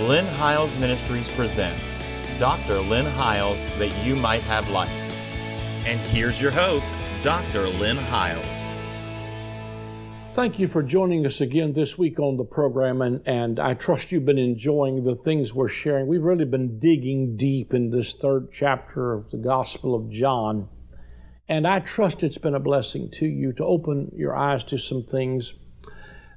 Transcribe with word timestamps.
Lynn 0.00 0.26
Hiles 0.26 0.74
Ministries 0.74 1.30
presents 1.30 1.92
Dr. 2.40 2.80
Lynn 2.80 3.06
Hiles 3.06 3.64
That 3.78 4.04
You 4.04 4.16
Might 4.16 4.42
Have 4.42 4.68
Life. 4.70 4.90
And 5.86 6.00
here's 6.00 6.42
your 6.42 6.50
host, 6.50 6.90
Dr. 7.22 7.68
Lynn 7.68 7.96
Hiles. 7.96 8.64
Thank 10.34 10.58
you 10.58 10.66
for 10.66 10.82
joining 10.82 11.24
us 11.24 11.40
again 11.40 11.74
this 11.74 11.96
week 11.96 12.18
on 12.18 12.36
the 12.36 12.44
program, 12.44 13.02
and, 13.02 13.22
and 13.24 13.60
I 13.60 13.74
trust 13.74 14.10
you've 14.10 14.24
been 14.24 14.36
enjoying 14.36 15.04
the 15.04 15.14
things 15.14 15.54
we're 15.54 15.68
sharing. 15.68 16.08
We've 16.08 16.24
really 16.24 16.44
been 16.44 16.80
digging 16.80 17.36
deep 17.36 17.72
in 17.72 17.90
this 17.90 18.14
third 18.14 18.48
chapter 18.52 19.12
of 19.12 19.30
the 19.30 19.38
Gospel 19.38 19.94
of 19.94 20.10
John, 20.10 20.68
and 21.48 21.68
I 21.68 21.78
trust 21.78 22.24
it's 22.24 22.36
been 22.36 22.56
a 22.56 22.60
blessing 22.60 23.12
to 23.20 23.26
you 23.26 23.52
to 23.52 23.64
open 23.64 24.10
your 24.16 24.34
eyes 24.34 24.64
to 24.64 24.78
some 24.78 25.04
things. 25.04 25.52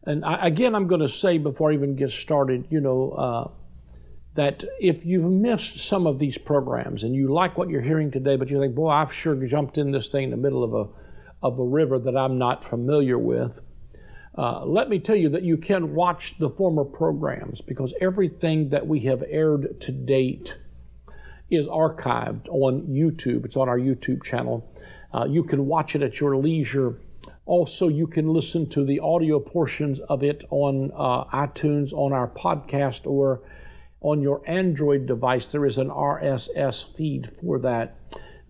And 0.08 0.26
I, 0.26 0.48
again, 0.48 0.74
I'm 0.74 0.88
going 0.88 1.02
to 1.02 1.10
say 1.10 1.38
before 1.38 1.72
I 1.72 1.76
even 1.76 1.96
get 1.96 2.12
started, 2.12 2.66
you 2.72 2.80
know, 2.80 3.12
uh, 3.12 3.52
that 4.34 4.64
if 4.80 5.06
you've 5.06 5.32
missed 5.32 5.80
some 5.80 6.08
of 6.08 6.18
these 6.18 6.38
programs 6.38 7.04
and 7.04 7.14
you 7.14 7.32
like 7.32 7.58
what 7.58 7.70
you're 7.70 7.82
hearing 7.82 8.10
today, 8.10 8.36
but 8.36 8.50
you 8.50 8.60
think, 8.60 8.74
boy, 8.74 8.90
I've 8.90 9.14
sure 9.14 9.36
jumped 9.48 9.78
in 9.78 9.92
this 9.92 10.08
thing 10.08 10.24
in 10.26 10.32
the 10.32 10.38
middle 10.38 10.64
of 10.64 10.74
a 10.74 10.90
of 11.44 11.60
a 11.60 11.64
river 11.64 12.00
that 12.00 12.18
I'm 12.18 12.40
not 12.40 12.68
familiar 12.68 13.20
with 13.20 13.60
uh, 14.38 14.64
let 14.66 14.88
me 14.88 15.00
tell 15.00 15.16
you 15.16 15.30
that 15.30 15.42
you 15.42 15.58
can 15.58 15.96
watch 15.96 16.36
the 16.38 16.50
former 16.52 16.84
programs 16.84 17.60
because 17.62 17.92
everything 18.00 18.70
that 18.70 18.86
we 18.86 19.00
have 19.00 19.24
aired 19.28 19.82
to 19.82 19.92
date 19.92 20.54
is 21.50 21.66
archived 21.66 22.48
on 22.50 22.84
YouTube. 22.84 23.46
It's 23.46 23.58
on 23.58 23.68
our 23.68 23.80
YouTube 23.80 24.24
channel. 24.24 24.72
Uh, 25.12 25.26
you 25.26 25.44
can 25.44 25.66
watch 25.66 25.96
it 25.96 26.04
at 26.04 26.20
your 26.20 26.38
leisure. 26.38 27.00
Also, 27.48 27.88
you 27.88 28.08
can 28.08 28.28
listen 28.28 28.70
to 28.70 28.84
the 28.84 29.00
audio 29.00 29.40
portions 29.40 30.02
of 30.10 30.22
it 30.22 30.44
on 30.50 30.92
uh, 30.94 31.24
iTunes, 31.34 31.94
on 31.94 32.12
our 32.12 32.28
podcast, 32.28 33.08
or 33.08 33.42
on 34.02 34.22
your 34.22 34.42
Android 34.46 35.06
device. 35.06 35.48
There 35.48 35.66
is 35.66 35.78
an 35.78 35.88
RSS 35.88 36.94
feed 36.96 37.32
for 37.42 37.58
that. 37.60 37.96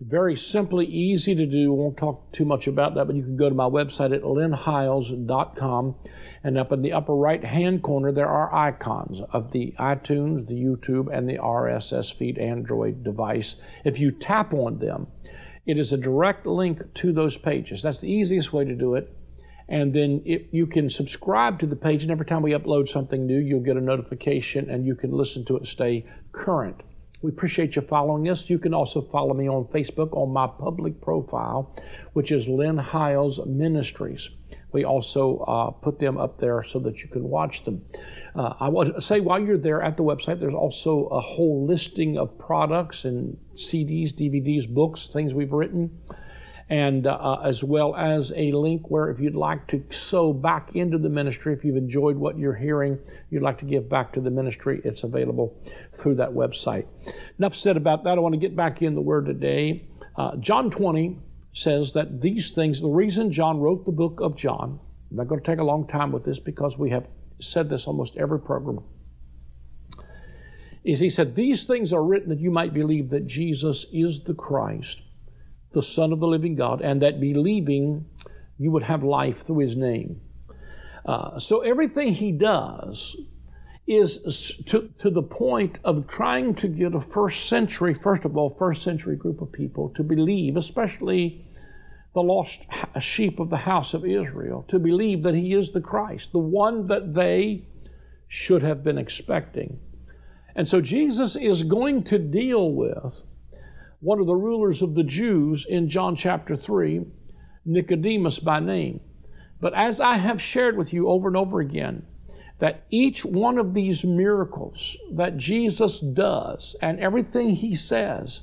Very 0.00 0.36
simply, 0.36 0.84
easy 0.84 1.36
to 1.36 1.46
do. 1.46 1.72
Won't 1.72 1.96
talk 1.96 2.32
too 2.32 2.44
much 2.44 2.66
about 2.66 2.96
that, 2.96 3.06
but 3.06 3.14
you 3.14 3.22
can 3.22 3.36
go 3.36 3.48
to 3.48 3.54
my 3.54 3.68
website 3.68 4.12
at 4.12 4.22
lynnhiles.com. 4.22 5.94
And 6.42 6.58
up 6.58 6.72
in 6.72 6.82
the 6.82 6.92
upper 6.92 7.14
right 7.14 7.44
hand 7.44 7.84
corner, 7.84 8.10
there 8.10 8.28
are 8.28 8.52
icons 8.52 9.20
of 9.32 9.52
the 9.52 9.76
iTunes, 9.78 10.48
the 10.48 10.54
YouTube, 10.54 11.16
and 11.16 11.28
the 11.28 11.38
RSS 11.38 12.12
feed 12.12 12.36
Android 12.38 13.04
device. 13.04 13.54
If 13.84 14.00
you 14.00 14.10
tap 14.10 14.52
on 14.52 14.80
them, 14.80 15.06
it 15.68 15.78
is 15.78 15.92
a 15.92 15.98
direct 15.98 16.46
link 16.46 16.82
to 16.94 17.12
those 17.12 17.36
pages. 17.36 17.82
That's 17.82 17.98
the 17.98 18.10
easiest 18.10 18.54
way 18.54 18.64
to 18.64 18.74
do 18.74 18.94
it. 18.94 19.14
And 19.68 19.92
then 19.92 20.22
if 20.24 20.42
you 20.50 20.66
can 20.66 20.88
subscribe 20.88 21.58
to 21.60 21.66
the 21.66 21.76
page, 21.76 22.02
and 22.02 22.10
every 22.10 22.24
time 22.24 22.40
we 22.40 22.52
upload 22.52 22.88
something 22.88 23.26
new, 23.26 23.38
you'll 23.38 23.60
get 23.60 23.76
a 23.76 23.80
notification 23.80 24.70
and 24.70 24.86
you 24.86 24.94
can 24.94 25.12
listen 25.12 25.44
to 25.44 25.58
it, 25.58 25.66
stay 25.66 26.06
current. 26.32 26.82
We 27.20 27.30
appreciate 27.32 27.76
you 27.76 27.82
following 27.82 28.30
us. 28.30 28.48
You 28.48 28.58
can 28.58 28.72
also 28.72 29.02
follow 29.02 29.34
me 29.34 29.46
on 29.46 29.64
Facebook 29.66 30.16
on 30.16 30.32
my 30.32 30.46
public 30.46 31.02
profile, 31.02 31.76
which 32.14 32.32
is 32.32 32.48
Lynn 32.48 32.78
Hiles 32.78 33.38
Ministries. 33.44 34.30
We 34.72 34.84
also 34.84 35.38
uh, 35.38 35.70
put 35.70 35.98
them 35.98 36.16
up 36.16 36.40
there 36.40 36.62
so 36.62 36.78
that 36.78 37.02
you 37.02 37.08
can 37.08 37.24
watch 37.24 37.64
them. 37.64 37.84
Uh, 38.38 38.54
I 38.60 38.84
to 38.84 39.02
say 39.02 39.18
while 39.18 39.40
you're 39.40 39.58
there 39.58 39.82
at 39.82 39.96
the 39.96 40.04
website, 40.04 40.38
there's 40.38 40.54
also 40.54 41.06
a 41.06 41.20
whole 41.20 41.66
listing 41.66 42.16
of 42.16 42.38
products 42.38 43.04
and 43.04 43.36
CDs, 43.54 44.12
DVDs, 44.14 44.72
books, 44.72 45.08
things 45.12 45.34
we've 45.34 45.52
written 45.52 45.90
and 46.70 47.06
uh, 47.06 47.36
as 47.44 47.64
well 47.64 47.96
as 47.96 48.32
a 48.36 48.52
link 48.52 48.90
where 48.90 49.08
if 49.08 49.18
you'd 49.18 49.34
like 49.34 49.66
to 49.68 49.82
sow 49.90 50.32
back 50.32 50.70
into 50.74 50.98
the 50.98 51.08
ministry, 51.08 51.54
if 51.54 51.64
you've 51.64 51.76
enjoyed 51.76 52.16
what 52.16 52.38
you're 52.38 52.54
hearing, 52.54 52.98
you'd 53.30 53.42
like 53.42 53.58
to 53.58 53.64
give 53.64 53.88
back 53.88 54.12
to 54.12 54.20
the 54.20 54.30
ministry, 54.30 54.80
it's 54.84 55.02
available 55.02 55.56
through 55.94 56.14
that 56.14 56.30
website. 56.30 56.86
Enough 57.38 57.56
said 57.56 57.76
about 57.76 58.04
that. 58.04 58.18
I 58.18 58.20
want 58.20 58.34
to 58.34 58.40
get 58.40 58.54
back 58.54 58.82
in 58.82 58.94
the 58.94 59.00
Word 59.00 59.26
today. 59.26 59.88
Uh, 60.16 60.36
John 60.36 60.70
20 60.70 61.18
says 61.54 61.92
that 61.92 62.20
these 62.20 62.50
things, 62.50 62.80
the 62.80 62.88
reason 62.88 63.32
John 63.32 63.58
wrote 63.60 63.86
the 63.86 63.92
book 63.92 64.20
of 64.20 64.36
John, 64.36 64.78
I'm 65.10 65.16
not 65.16 65.28
going 65.28 65.40
to 65.40 65.46
take 65.46 65.58
a 65.58 65.64
long 65.64 65.86
time 65.88 66.12
with 66.12 66.24
this 66.24 66.38
because 66.38 66.76
we 66.76 66.90
have 66.90 67.06
said 67.40 67.68
this 67.68 67.86
almost 67.86 68.16
every 68.16 68.40
program 68.40 68.80
is 70.84 71.00
he 71.00 71.10
said, 71.10 71.34
These 71.34 71.64
things 71.64 71.92
are 71.92 72.02
written 72.02 72.30
that 72.30 72.40
you 72.40 72.50
might 72.50 72.72
believe 72.72 73.10
that 73.10 73.26
Jesus 73.26 73.84
is 73.92 74.20
the 74.20 74.34
Christ, 74.34 75.02
the 75.72 75.82
Son 75.82 76.12
of 76.12 76.20
the 76.20 76.26
living 76.26 76.54
God, 76.54 76.80
and 76.80 77.02
that 77.02 77.20
believing 77.20 78.06
you 78.58 78.70
would 78.70 78.84
have 78.84 79.04
life 79.04 79.44
through 79.44 79.58
his 79.58 79.76
name. 79.76 80.20
Uh, 81.04 81.38
so 81.38 81.60
everything 81.60 82.14
he 82.14 82.32
does 82.32 83.16
is 83.86 84.54
to, 84.66 84.90
to 84.98 85.10
the 85.10 85.22
point 85.22 85.78
of 85.84 86.06
trying 86.06 86.54
to 86.54 86.68
get 86.68 86.94
a 86.94 87.00
first 87.00 87.48
century, 87.48 87.94
first 87.94 88.24
of 88.24 88.36
all, 88.36 88.54
first 88.58 88.82
century 88.82 89.16
group 89.16 89.40
of 89.40 89.50
people 89.50 89.90
to 89.90 90.02
believe, 90.02 90.56
especially 90.56 91.46
the 92.18 92.22
lost 92.24 92.66
sheep 92.98 93.38
of 93.38 93.48
the 93.48 93.56
house 93.58 93.94
of 93.94 94.04
Israel, 94.04 94.64
to 94.66 94.80
believe 94.80 95.22
that 95.22 95.36
he 95.36 95.54
is 95.54 95.70
the 95.70 95.80
Christ, 95.80 96.32
the 96.32 96.40
one 96.40 96.88
that 96.88 97.14
they 97.14 97.62
should 98.26 98.60
have 98.60 98.82
been 98.82 98.98
expecting. 98.98 99.78
And 100.56 100.68
so 100.68 100.80
Jesus 100.80 101.36
is 101.36 101.62
going 101.62 102.02
to 102.04 102.18
deal 102.18 102.72
with 102.72 103.22
one 104.00 104.18
of 104.18 104.26
the 104.26 104.34
rulers 104.34 104.82
of 104.82 104.96
the 104.96 105.04
Jews 105.04 105.64
in 105.68 105.88
John 105.88 106.16
chapter 106.16 106.56
3, 106.56 107.06
Nicodemus 107.64 108.40
by 108.40 108.58
name. 108.58 108.98
But 109.60 109.74
as 109.74 110.00
I 110.00 110.16
have 110.16 110.42
shared 110.42 110.76
with 110.76 110.92
you 110.92 111.08
over 111.08 111.28
and 111.28 111.36
over 111.36 111.60
again, 111.60 112.04
that 112.58 112.82
each 112.90 113.24
one 113.24 113.58
of 113.58 113.74
these 113.74 114.02
miracles 114.02 114.96
that 115.12 115.36
Jesus 115.36 116.00
does 116.00 116.74
and 116.82 116.98
everything 116.98 117.50
he 117.50 117.76
says 117.76 118.40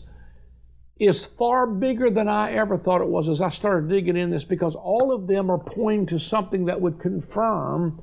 is 1.00 1.26
far 1.26 1.68
bigger 1.68 2.10
than 2.10 2.28
I 2.28 2.54
ever 2.54 2.78
thought 2.78 3.02
it 3.02 3.08
was 3.08 3.28
as 3.28 3.42
I 3.42 3.50
started 3.50 3.90
digging 3.90 4.16
in 4.16 4.30
this 4.30 4.46
because 4.46 4.76
all 4.76 5.14
of 5.14 5.28
them 5.28 5.50
are 5.50 5.58
pointing 5.58 6.06
to 6.08 6.20
something 6.20 6.66
that 6.66 6.80
would 6.80 7.00
confirm 7.00 8.02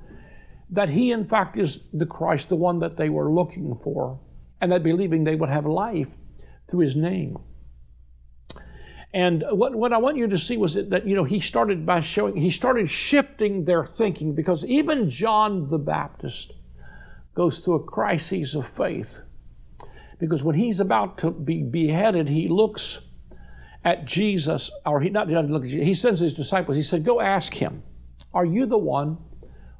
that 0.70 0.88
he, 0.88 1.10
in 1.10 1.26
fact, 1.26 1.58
is 1.58 1.80
the 1.92 2.06
Christ, 2.06 2.48
the 2.48 2.56
one 2.56 2.80
that 2.80 2.97
they 2.97 3.08
were 3.08 3.30
looking 3.30 3.78
for, 3.82 4.20
and 4.60 4.72
that 4.72 4.82
believing 4.82 5.25
they 5.25 5.34
would 5.34 5.48
have 5.48 5.66
life 5.66 6.08
through 6.70 6.80
his 6.80 6.97
name. 6.97 7.38
And 9.14 9.44
what, 9.50 9.74
what 9.74 9.92
I 9.92 9.98
want 9.98 10.16
you 10.16 10.26
to 10.28 10.38
see 10.38 10.56
was 10.56 10.74
that, 10.74 10.91
that, 10.91 11.06
you 11.06 11.14
know, 11.14 11.24
he 11.24 11.41
started 11.41 11.84
by 11.84 12.00
showing, 12.00 12.36
he 12.36 12.50
started 12.50 12.91
shifting 12.91 13.64
their 13.64 13.86
thinking 13.86 14.34
because 14.34 14.64
even 14.64 15.10
John 15.10 15.69
the 15.69 15.78
Baptist 15.78 16.53
goes 17.34 17.60
through 17.60 17.74
a 17.74 17.84
crisis 17.84 18.54
of 18.54 18.66
faith. 18.69 19.19
Because 20.22 20.44
when 20.44 20.55
he's 20.55 20.78
about 20.78 21.19
to 21.19 21.33
be 21.33 21.65
beheaded, 21.65 22.28
he 22.28 22.47
looks 22.47 23.00
at 23.84 24.05
Jesus, 24.05 24.71
or 24.87 25.00
he 25.00 25.10
not, 25.10 25.27
he 25.27 25.34
doesn't 25.34 25.50
look 25.53 25.65
at 25.65 25.71
Jesus, 25.71 25.84
he 25.84 25.94
sends 25.94 26.21
his 26.21 26.33
disciples, 26.33 26.77
he 26.77 26.83
said, 26.83 27.05
Go 27.05 27.21
ask 27.21 27.53
him, 27.53 27.83
Are 28.33 28.44
you 28.44 28.66
the 28.66 28.78
one, 28.78 29.19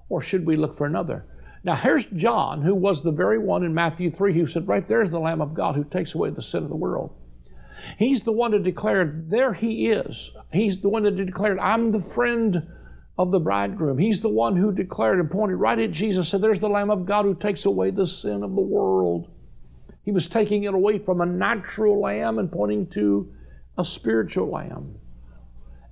or 0.09 0.21
should 0.21 0.45
we 0.45 0.57
look 0.57 0.77
for 0.77 0.85
another? 0.85 1.25
Now, 1.63 1.77
here's 1.77 2.07
John, 2.07 2.61
who 2.61 2.75
was 2.75 3.05
the 3.05 3.13
very 3.13 3.39
one 3.39 3.63
in 3.63 3.73
Matthew 3.73 4.11
3 4.11 4.35
who 4.35 4.49
said, 4.49 4.67
Right 4.67 4.85
there's 4.89 5.13
the 5.13 5.21
Lamb 5.21 5.41
of 5.41 5.55
God 5.55 5.77
who 5.77 5.85
takes 5.85 6.17
away 6.17 6.31
the 6.31 6.43
sin 6.43 6.65
of 6.65 6.71
the 6.71 6.75
world. 6.75 7.15
He's 7.97 8.25
the 8.25 8.33
one 8.33 8.51
that 8.51 8.65
declared, 8.65 9.31
There 9.31 9.55
he 9.55 9.91
is. 9.91 10.33
He's 10.53 10.81
the 10.81 10.89
one 10.89 11.05
that 11.05 11.15
declared, 11.15 11.61
I'm 11.61 11.93
the 11.93 12.03
friend 12.03 12.67
of 13.17 13.31
the 13.31 13.39
bridegroom. 13.39 13.97
He's 13.97 14.21
the 14.21 14.29
one 14.29 14.57
who 14.57 14.73
declared 14.73 15.21
and 15.21 15.31
pointed 15.31 15.59
right 15.59 15.79
at 15.79 15.93
Jesus, 15.93 16.29
said, 16.29 16.41
There's 16.41 16.59
the 16.59 16.69
Lamb 16.69 16.91
of 16.91 17.07
God 17.07 17.27
who 17.27 17.37
takes 17.37 17.65
away 17.65 17.93
the 17.93 18.09
sin 18.09 18.43
of 18.43 18.57
the 18.57 18.61
world. 18.61 19.32
He 20.05 20.13
was 20.13 20.27
taking 20.27 20.65
it 20.65 20.75
away 20.75 20.99
from 20.99 21.21
a 21.21 21.27
natural 21.27 22.01
lamb 22.01 22.39
and 22.39 22.51
pointing 22.51 22.89
to 22.89 23.33
a 23.79 23.85
spiritual 23.85 24.51
lamb. 24.51 24.97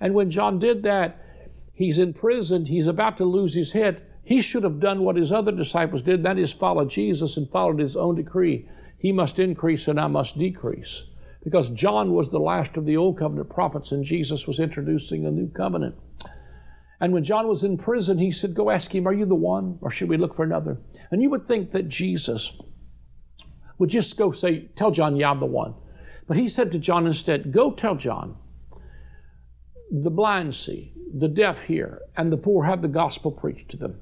And 0.00 0.14
when 0.14 0.30
John 0.30 0.58
did 0.58 0.82
that, 0.82 1.24
he's 1.72 1.98
in 1.98 2.14
prison, 2.14 2.66
he's 2.66 2.86
about 2.86 3.18
to 3.18 3.24
lose 3.24 3.54
his 3.54 3.72
head. 3.72 4.02
He 4.22 4.40
should 4.40 4.64
have 4.64 4.80
done 4.80 5.02
what 5.02 5.16
his 5.16 5.32
other 5.32 5.52
disciples 5.52 6.02
did, 6.02 6.22
that 6.22 6.38
is, 6.38 6.52
follow 6.52 6.84
Jesus 6.84 7.36
and 7.36 7.50
followed 7.50 7.78
his 7.78 7.96
own 7.96 8.16
decree. 8.16 8.68
He 8.98 9.12
must 9.12 9.38
increase 9.38 9.88
and 9.88 9.98
I 9.98 10.08
must 10.08 10.38
decrease 10.38 11.02
because 11.42 11.70
John 11.70 12.12
was 12.12 12.28
the 12.28 12.38
last 12.38 12.76
of 12.76 12.84
the 12.84 12.96
Old 12.96 13.18
Covenant 13.18 13.48
prophets 13.48 13.92
and 13.92 14.04
Jesus 14.04 14.46
was 14.46 14.58
introducing 14.58 15.24
a 15.24 15.30
new 15.30 15.48
covenant. 15.48 15.94
And 17.00 17.14
when 17.14 17.24
John 17.24 17.48
was 17.48 17.64
in 17.64 17.78
prison, 17.78 18.18
he 18.18 18.30
said, 18.30 18.54
Go 18.54 18.68
ask 18.68 18.94
him, 18.94 19.08
Are 19.08 19.12
you 19.14 19.24
the 19.24 19.34
one, 19.34 19.78
or 19.80 19.90
should 19.90 20.10
we 20.10 20.18
look 20.18 20.36
for 20.36 20.44
another? 20.44 20.76
And 21.10 21.22
you 21.22 21.30
would 21.30 21.48
think 21.48 21.70
that 21.70 21.88
Jesus 21.88 22.52
would 23.80 23.90
just 23.90 24.16
go 24.16 24.30
say, 24.30 24.68
Tell 24.76 24.92
John, 24.92 25.16
yeah, 25.16 25.30
I'm 25.30 25.40
the 25.40 25.46
one. 25.46 25.74
But 26.28 26.36
he 26.36 26.46
said 26.46 26.70
to 26.72 26.78
John 26.78 27.06
instead, 27.06 27.50
Go 27.50 27.72
tell 27.72 27.96
John, 27.96 28.36
the 29.90 30.10
blind 30.10 30.54
see, 30.54 30.92
the 31.12 31.26
deaf 31.26 31.58
hear, 31.62 32.02
and 32.16 32.30
the 32.30 32.36
poor 32.36 32.64
have 32.64 32.82
the 32.82 32.88
gospel 32.88 33.32
preached 33.32 33.70
to 33.70 33.76
them. 33.76 33.98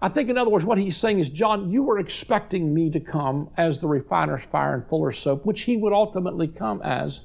I 0.00 0.08
think, 0.08 0.30
in 0.30 0.38
other 0.38 0.50
words, 0.50 0.64
what 0.64 0.78
he's 0.78 0.96
saying 0.96 1.18
is, 1.18 1.28
John, 1.28 1.70
you 1.70 1.82
were 1.82 1.98
expecting 1.98 2.72
me 2.72 2.90
to 2.90 3.00
come 3.00 3.50
as 3.56 3.78
the 3.78 3.88
refiner's 3.88 4.44
fire 4.44 4.74
and 4.74 4.86
fuller's 4.86 5.18
soap, 5.18 5.44
which 5.44 5.62
he 5.62 5.76
would 5.76 5.92
ultimately 5.92 6.46
come 6.46 6.80
as 6.82 7.22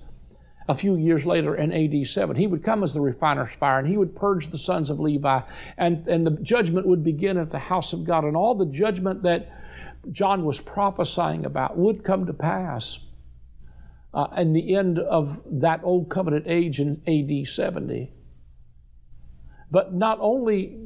a 0.68 0.76
few 0.76 0.96
years 0.96 1.26
later 1.26 1.56
in 1.56 1.74
AD 1.74 2.08
7. 2.08 2.36
He 2.36 2.48
would 2.48 2.64
come 2.64 2.84
as 2.84 2.94
the 2.94 3.02
refiner's 3.02 3.54
fire 3.54 3.80
and 3.80 3.88
he 3.88 3.98
would 3.98 4.16
purge 4.16 4.50
the 4.50 4.58
sons 4.58 4.90
of 4.90 5.00
Levi, 5.00 5.42
and, 5.78 6.08
and 6.08 6.26
the 6.26 6.32
judgment 6.42 6.88
would 6.88 7.04
begin 7.04 7.38
at 7.38 7.52
the 7.52 7.60
house 7.60 7.92
of 7.94 8.06
God. 8.06 8.24
And 8.24 8.36
all 8.36 8.56
the 8.56 8.66
judgment 8.66 9.24
that 9.24 9.52
John 10.12 10.46
was 10.46 10.60
prophesying 10.60 11.46
about 11.46 11.78
would 11.78 12.04
come 12.04 12.26
to 12.26 12.34
pass 12.34 13.00
uh, 14.14 14.28
in 14.38 14.54
the 14.54 14.76
end 14.76 15.00
of 15.00 15.40
that 15.46 15.82
old 15.84 16.10
covenant 16.10 16.46
age 16.48 16.80
in 16.80 17.02
AD 17.08 17.48
70. 17.48 18.12
But 19.72 19.94
not 19.94 20.18
only 20.20 20.78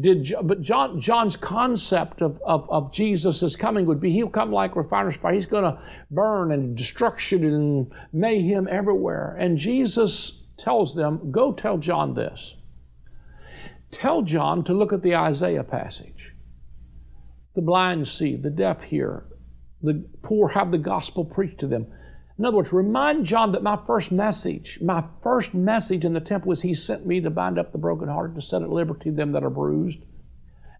did 0.00 0.32
but 0.44 0.62
John 0.62 1.00
John's 1.00 1.36
concept 1.36 2.22
of, 2.22 2.40
of, 2.44 2.68
of 2.70 2.92
Jesus' 2.92 3.56
coming 3.56 3.86
would 3.86 4.00
be 4.00 4.12
he'll 4.12 4.28
come 4.28 4.52
like 4.52 4.76
refiner's 4.76 5.16
fire. 5.16 5.34
He's 5.34 5.46
going 5.46 5.64
to 5.64 5.80
burn 6.10 6.52
and 6.52 6.76
destruction 6.76 7.44
and 7.44 7.90
mayhem 8.12 8.68
everywhere. 8.70 9.36
And 9.38 9.58
Jesus 9.58 10.42
tells 10.58 10.94
them, 10.94 11.32
go 11.32 11.52
tell 11.52 11.78
John 11.78 12.14
this. 12.14 12.54
Tell 13.90 14.22
John 14.22 14.62
to 14.64 14.72
look 14.72 14.92
at 14.92 15.02
the 15.02 15.16
Isaiah 15.16 15.64
passage. 15.64 16.29
The 17.54 17.62
blind 17.62 18.06
see, 18.08 18.36
the 18.36 18.50
deaf 18.50 18.82
hear, 18.82 19.24
the 19.82 20.04
poor 20.22 20.48
have 20.48 20.70
the 20.70 20.78
gospel 20.78 21.24
preached 21.24 21.58
to 21.60 21.66
them. 21.66 21.86
In 22.38 22.44
other 22.44 22.58
words, 22.58 22.72
remind 22.72 23.26
John 23.26 23.52
that 23.52 23.62
my 23.62 23.78
first 23.86 24.12
message, 24.12 24.78
my 24.80 25.04
first 25.22 25.52
message 25.52 26.04
in 26.04 26.14
the 26.14 26.20
temple 26.20 26.48
was 26.50 26.62
He 26.62 26.74
sent 26.74 27.06
me 27.06 27.20
to 27.20 27.30
bind 27.30 27.58
up 27.58 27.72
the 27.72 27.78
brokenhearted, 27.78 28.36
to 28.36 28.42
set 28.42 28.62
at 28.62 28.70
liberty 28.70 29.10
them 29.10 29.32
that 29.32 29.42
are 29.42 29.50
bruised, 29.50 29.98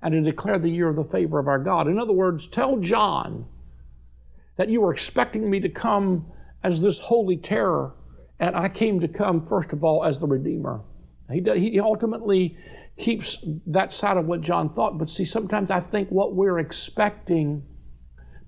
and 0.01 0.13
to 0.13 0.21
declare 0.23 0.59
the 0.59 0.71
year 0.71 0.89
of 0.89 0.97
the 0.97 1.05
favor 1.05 1.39
of 1.39 1.49
our 1.49 1.59
God. 1.59 1.87
In 1.87 1.99
other 1.99 2.13
words, 2.13 2.47
tell 2.47 2.79
John 2.79 3.47
that 4.57 4.69
you 4.69 4.81
were 4.81 4.93
expecting 4.93 5.51
me 5.51 5.61
to 5.61 5.69
come 5.69 6.27
as 6.63 6.81
this 6.81 6.99
holy 6.99 7.37
terror, 7.37 7.93
and 8.39 8.57
I 8.57 8.69
came 8.69 9.01
to 9.01 9.09
come, 9.09 9.47
first 9.47 9.73
of 9.73 9.85
all, 9.85 10.05
as 10.05 10.19
the 10.19 10.27
Redeemer. 10.27 10.81
He, 11.31 11.41
he 11.41 11.81
ultimately 11.81 12.57
keeps 13.01 13.39
that 13.67 13.93
side 13.93 14.17
of 14.17 14.27
what 14.27 14.43
John 14.43 14.73
thought, 14.75 14.99
but 14.99 15.11
see, 15.11 15.25
sometimes 15.25 15.71
I 15.71 15.81
think 15.81 16.09
what 16.11 16.35
we're 16.35 16.59
expecting 16.59 17.65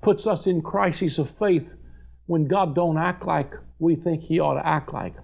puts 0.02 0.26
us 0.26 0.46
in 0.46 0.62
crises 0.62 1.18
of 1.18 1.30
faith 1.38 1.72
when 2.26 2.46
God 2.46 2.74
don't 2.74 2.98
act 2.98 3.26
like 3.26 3.52
we 3.78 3.96
think 3.96 4.22
He 4.22 4.40
ought 4.40 4.54
to 4.54 4.66
act 4.66 4.92
like. 4.92 5.14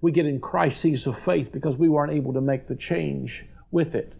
We 0.00 0.12
get 0.12 0.26
in 0.26 0.40
crises 0.40 1.06
of 1.06 1.18
faith 1.18 1.52
because 1.52 1.76
we 1.76 1.88
weren't 1.88 2.12
able 2.12 2.32
to 2.34 2.40
make 2.40 2.68
the 2.68 2.76
change 2.76 3.44
with 3.70 3.94
it. 3.94 4.12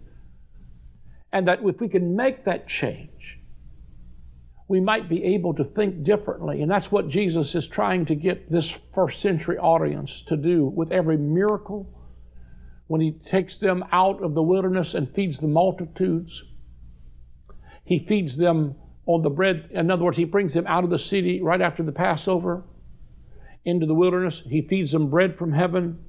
And 1.32 1.48
that 1.48 1.60
if 1.64 1.80
we 1.80 1.88
can 1.88 2.14
make 2.14 2.44
that 2.44 2.68
change, 2.68 3.38
we 4.68 4.80
might 4.80 5.08
be 5.08 5.24
able 5.24 5.54
to 5.54 5.64
think 5.64 6.04
differently. 6.04 6.62
And 6.62 6.70
that's 6.70 6.90
what 6.90 7.08
Jesus 7.08 7.54
is 7.54 7.66
trying 7.66 8.06
to 8.06 8.14
get 8.14 8.50
this 8.50 8.70
first 8.94 9.20
century 9.20 9.58
audience 9.58 10.22
to 10.28 10.36
do 10.36 10.66
with 10.66 10.92
every 10.92 11.18
miracle. 11.18 12.01
When 12.86 13.00
he 13.00 13.12
takes 13.12 13.56
them 13.56 13.84
out 13.92 14.22
of 14.22 14.34
the 14.34 14.42
wilderness 14.42 14.94
and 14.94 15.12
feeds 15.14 15.38
the 15.38 15.46
multitudes, 15.46 16.44
he 17.84 17.98
feeds 17.98 18.36
them 18.36 18.76
on 19.06 19.22
the 19.22 19.30
bread. 19.30 19.68
In 19.70 19.90
other 19.90 20.04
words, 20.04 20.16
he 20.16 20.24
brings 20.24 20.54
them 20.54 20.66
out 20.66 20.84
of 20.84 20.90
the 20.90 20.98
city 20.98 21.40
right 21.40 21.60
after 21.60 21.82
the 21.82 21.92
Passover 21.92 22.64
into 23.64 23.86
the 23.86 23.94
wilderness. 23.94 24.42
He 24.46 24.62
feeds 24.62 24.92
them 24.92 25.10
bread 25.10 25.36
from 25.36 25.52
heaven, 25.52 26.04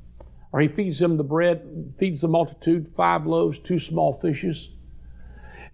or 0.51 0.61
he 0.61 0.67
feeds 0.67 0.99
them 0.99 1.17
the 1.17 1.23
bread, 1.23 1.93
feeds 1.99 2.21
the 2.21 2.27
multitude, 2.27 2.93
five 2.95 3.25
loaves, 3.25 3.59
two 3.59 3.79
small 3.79 4.19
fishes. 4.21 4.69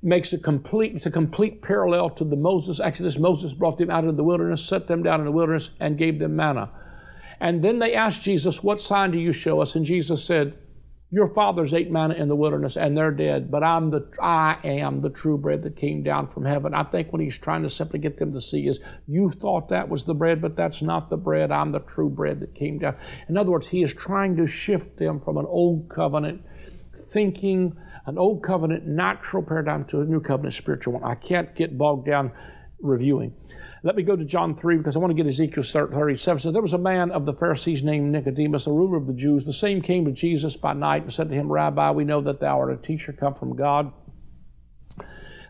Makes 0.01 0.31
a 0.31 0.37
complete, 0.37 0.95
it's 0.95 1.05
a 1.05 1.11
complete 1.11 1.61
parallel 1.61 2.11
to 2.11 2.23
the 2.23 2.37
Moses 2.37 2.79
Exodus. 2.79 3.17
Moses 3.17 3.51
brought 3.51 3.77
them 3.77 3.89
out 3.89 4.05
of 4.05 4.15
the 4.15 4.23
wilderness, 4.23 4.63
set 4.63 4.87
them 4.87 5.03
down 5.03 5.19
in 5.19 5.25
the 5.25 5.31
wilderness, 5.31 5.71
and 5.79 5.97
gave 5.97 6.19
them 6.19 6.37
manna. 6.37 6.69
And 7.41 7.61
then 7.63 7.79
they 7.79 7.93
asked 7.93 8.23
Jesus, 8.23 8.63
What 8.63 8.81
sign 8.81 9.11
do 9.11 9.17
you 9.17 9.33
show 9.33 9.61
us? 9.61 9.75
And 9.75 9.85
Jesus 9.85 10.23
said, 10.23 10.57
your 11.11 11.29
fathers 11.29 11.73
ate 11.73 11.89
manna 11.89 12.13
in 12.13 12.27
the 12.27 12.35
wilderness 12.35 12.77
and 12.77 12.95
they're 12.95 13.11
dead, 13.11 13.49
but 13.49 13.63
I'm 13.63 13.89
the 13.89 14.07
I 14.21 14.57
am 14.63 15.01
the 15.01 15.09
true 15.09 15.37
bread 15.37 15.63
that 15.63 15.75
came 15.75 16.03
down 16.03 16.27
from 16.27 16.45
heaven. 16.45 16.75
I 16.75 16.83
think 16.83 17.11
what 17.11 17.21
he's 17.21 17.37
trying 17.37 17.63
to 17.63 17.69
simply 17.69 17.99
get 17.99 18.19
them 18.19 18.31
to 18.33 18.41
see 18.41 18.67
is 18.67 18.79
you 19.07 19.31
thought 19.31 19.69
that 19.69 19.89
was 19.89 20.03
the 20.03 20.13
bread, 20.13 20.39
but 20.39 20.55
that's 20.55 20.83
not 20.83 21.09
the 21.09 21.17
bread. 21.17 21.51
I'm 21.51 21.71
the 21.71 21.79
true 21.79 22.09
bread 22.09 22.39
that 22.41 22.53
came 22.53 22.77
down. 22.77 22.95
In 23.27 23.37
other 23.37 23.49
words, 23.49 23.67
he 23.67 23.81
is 23.81 23.91
trying 23.91 24.35
to 24.37 24.45
shift 24.45 24.97
them 24.97 25.19
from 25.19 25.37
an 25.37 25.47
old 25.47 25.89
covenant 25.89 26.43
thinking, 27.09 27.75
an 28.05 28.19
old 28.19 28.43
covenant 28.43 28.85
natural 28.85 29.41
paradigm 29.41 29.85
to 29.85 30.01
a 30.01 30.05
new 30.05 30.21
covenant 30.21 30.53
spiritual 30.53 30.93
one. 30.93 31.03
I 31.03 31.15
can't 31.15 31.55
get 31.55 31.75
bogged 31.75 32.05
down 32.05 32.31
reviewing. 32.81 33.33
Let 33.81 33.95
me 33.95 34.03
go 34.03 34.15
to 34.15 34.25
John 34.25 34.55
3 34.55 34.77
because 34.77 34.95
I 34.95 34.99
want 34.99 35.11
to 35.11 35.15
get 35.15 35.29
Ezekiel 35.29 35.63
37. 35.63 36.41
So 36.41 36.51
there 36.51 36.61
was 36.61 36.73
a 36.73 36.77
man 36.77 37.11
of 37.11 37.25
the 37.25 37.33
Pharisees 37.33 37.81
named 37.81 38.11
Nicodemus, 38.11 38.67
a 38.67 38.71
ruler 38.71 38.97
of 38.97 39.07
the 39.07 39.13
Jews. 39.13 39.45
The 39.45 39.53
same 39.53 39.81
came 39.81 40.03
to 40.05 40.11
Jesus 40.11 40.57
by 40.57 40.73
night 40.73 41.03
and 41.03 41.13
said 41.13 41.29
to 41.29 41.35
him, 41.35 41.49
Rabbi, 41.49 41.91
we 41.91 42.03
know 42.03 42.19
that 42.21 42.41
thou 42.41 42.59
art 42.59 42.73
a 42.73 42.77
teacher 42.77 43.13
come 43.13 43.35
from 43.35 43.55
God. 43.55 43.91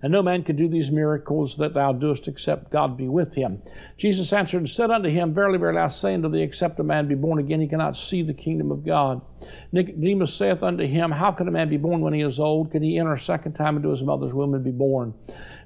And 0.02 0.12
no 0.12 0.22
man 0.22 0.44
can 0.44 0.56
do 0.56 0.70
these 0.70 0.92
miracles 0.92 1.58
that 1.58 1.74
thou 1.74 1.92
doest 1.94 2.28
except 2.28 2.72
God 2.72 2.98
be 2.98 3.08
with 3.08 3.34
him. 3.34 3.62
Jesus 3.98 4.32
answered 4.32 4.60
and 4.60 4.70
said 4.70 4.92
unto 4.92 5.10
him, 5.10 5.34
Verily, 5.34 5.58
verily, 5.58 5.80
I 5.80 5.90
say 5.90 6.14
unto 6.14 6.30
thee, 6.30 6.42
except 6.42 6.80
a 6.80 6.84
man 6.84 7.08
be 7.08 7.16
born 7.16 7.40
again, 7.40 7.60
he 7.60 7.68
cannot 7.68 7.98
see 7.98 8.22
the 8.22 8.34
kingdom 8.34 8.72
of 8.72 8.86
God. 8.86 9.22
Nicodemus 9.72 10.34
saith 10.34 10.64
unto 10.64 10.86
him, 10.86 11.12
How 11.12 11.32
can 11.32 11.48
a 11.48 11.52
man 11.52 11.70
be 11.70 11.78
born 11.78 12.02
when 12.02 12.14
he 12.14 12.22
is 12.22 12.40
old? 12.40 12.72
Can 12.72 12.84
he 12.84 12.98
enter 12.98 13.14
a 13.14 13.20
second 13.20 13.54
time 13.54 13.78
into 13.78 13.90
his 13.90 14.04
mother's 14.04 14.34
womb 14.34 14.54
and 14.54 14.64
be 14.64 14.72
born? 14.72 15.14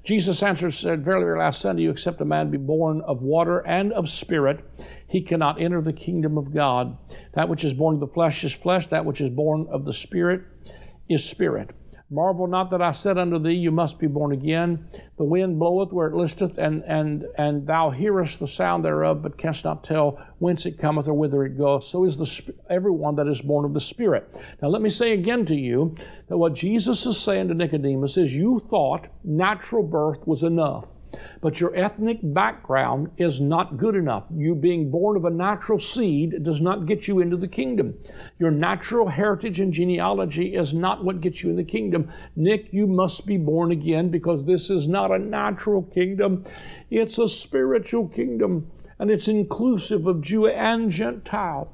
Jesus 0.04 0.42
answered 0.42 0.66
and 0.66 0.74
said, 0.74 1.04
Verily, 1.04 1.24
verily, 1.24 1.44
I 1.44 1.50
say 1.50 1.70
unto 1.70 1.82
you, 1.82 1.90
except 1.90 2.20
a 2.20 2.24
man 2.24 2.50
be 2.50 2.58
born 2.58 3.00
of 3.02 3.22
water 3.22 3.60
and 3.60 3.92
of 3.92 4.08
spirit, 4.08 4.60
he 5.08 5.22
cannot 5.22 5.60
enter 5.60 5.80
the 5.80 5.92
kingdom 5.92 6.38
of 6.38 6.52
God. 6.52 6.96
That 7.34 7.48
which 7.48 7.64
is 7.64 7.72
born 7.72 7.94
of 7.94 8.00
the 8.00 8.08
flesh 8.08 8.44
is 8.44 8.52
flesh, 8.52 8.88
that 8.88 9.04
which 9.04 9.20
is 9.20 9.30
born 9.30 9.66
of 9.70 9.84
the 9.84 9.94
spirit 9.94 10.42
is 11.08 11.24
spirit. 11.24 11.70
Marvel 12.10 12.46
not 12.46 12.70
that 12.70 12.82
I 12.82 12.92
said 12.92 13.16
unto 13.16 13.38
thee, 13.38 13.54
You 13.54 13.70
must 13.70 13.98
be 13.98 14.06
born 14.06 14.32
again. 14.32 14.86
The 15.16 15.24
wind 15.24 15.58
bloweth 15.58 15.90
where 15.90 16.08
it 16.08 16.14
listeth, 16.14 16.58
and, 16.58 16.84
and, 16.84 17.24
and 17.38 17.66
thou 17.66 17.90
hearest 17.90 18.40
the 18.40 18.46
sound 18.46 18.84
thereof, 18.84 19.22
but 19.22 19.38
canst 19.38 19.64
not 19.64 19.84
tell 19.84 20.18
whence 20.38 20.66
it 20.66 20.78
cometh 20.78 21.08
or 21.08 21.14
whither 21.14 21.44
it 21.44 21.56
goeth. 21.56 21.84
So 21.84 22.04
is 22.04 22.18
the, 22.18 22.54
everyone 22.68 23.16
that 23.16 23.26
is 23.26 23.40
born 23.40 23.64
of 23.64 23.72
the 23.72 23.80
Spirit. 23.80 24.28
Now, 24.60 24.68
let 24.68 24.82
me 24.82 24.90
say 24.90 25.12
again 25.12 25.46
to 25.46 25.54
you 25.54 25.96
that 26.28 26.36
what 26.36 26.52
Jesus 26.52 27.06
is 27.06 27.18
saying 27.18 27.48
to 27.48 27.54
Nicodemus 27.54 28.18
is, 28.18 28.34
You 28.34 28.60
thought 28.68 29.06
natural 29.24 29.82
birth 29.82 30.26
was 30.26 30.42
enough. 30.42 30.84
But 31.40 31.60
your 31.60 31.74
ethnic 31.76 32.18
background 32.22 33.10
is 33.18 33.40
not 33.40 33.76
good 33.76 33.94
enough. 33.94 34.24
You 34.34 34.54
being 34.54 34.90
born 34.90 35.16
of 35.16 35.24
a 35.24 35.30
natural 35.30 35.78
seed 35.78 36.42
does 36.42 36.60
not 36.60 36.86
get 36.86 37.06
you 37.08 37.20
into 37.20 37.36
the 37.36 37.48
kingdom. 37.48 37.94
Your 38.38 38.50
natural 38.50 39.08
heritage 39.08 39.60
and 39.60 39.72
genealogy 39.72 40.54
is 40.54 40.72
not 40.72 41.04
what 41.04 41.20
gets 41.20 41.42
you 41.42 41.50
in 41.50 41.56
the 41.56 41.64
kingdom. 41.64 42.10
Nick, 42.36 42.72
you 42.72 42.86
must 42.86 43.26
be 43.26 43.36
born 43.36 43.72
again 43.72 44.08
because 44.08 44.44
this 44.44 44.70
is 44.70 44.86
not 44.86 45.10
a 45.10 45.18
natural 45.18 45.82
kingdom, 45.82 46.44
it's 46.90 47.18
a 47.18 47.28
spiritual 47.28 48.08
kingdom, 48.08 48.70
and 48.98 49.10
it's 49.10 49.28
inclusive 49.28 50.06
of 50.06 50.22
Jew 50.22 50.46
and 50.46 50.90
Gentile. 50.90 51.73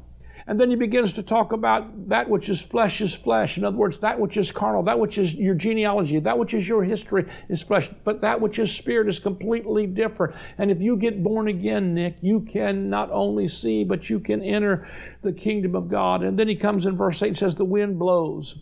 And 0.50 0.59
then 0.59 0.69
he 0.69 0.75
begins 0.75 1.12
to 1.12 1.23
talk 1.23 1.52
about 1.52 2.09
that 2.09 2.28
which 2.28 2.49
is 2.49 2.61
flesh 2.61 3.00
is 3.00 3.14
flesh. 3.14 3.57
In 3.57 3.64
other 3.64 3.76
words, 3.76 3.99
that 3.99 4.19
which 4.19 4.37
is 4.37 4.50
carnal, 4.50 4.83
that 4.83 4.99
which 4.99 5.16
is 5.16 5.33
your 5.33 5.54
genealogy, 5.54 6.19
that 6.19 6.37
which 6.37 6.54
is 6.54 6.66
your 6.66 6.83
history 6.83 7.30
is 7.49 7.62
flesh. 7.62 7.88
But 8.02 8.23
that 8.23 8.40
which 8.40 8.59
is 8.59 8.75
spirit 8.75 9.09
is 9.09 9.21
completely 9.21 9.87
different. 9.87 10.35
And 10.59 10.73
if 10.73 10.80
you 10.80 10.97
get 10.97 11.23
born 11.23 11.47
again, 11.47 11.95
Nick, 11.95 12.16
you 12.21 12.40
can 12.40 12.90
not 12.90 13.12
only 13.12 13.47
see, 13.47 13.85
but 13.85 14.11
you 14.11 14.19
can 14.19 14.42
enter 14.42 14.88
the 15.23 15.30
kingdom 15.30 15.76
of 15.76 15.88
God. 15.88 16.25
And 16.25 16.37
then 16.37 16.49
he 16.49 16.57
comes 16.57 16.85
in 16.85 16.97
verse 16.97 17.23
8 17.23 17.28
and 17.28 17.38
says, 17.38 17.54
The 17.54 17.64
wind 17.64 18.00
blows 18.00 18.57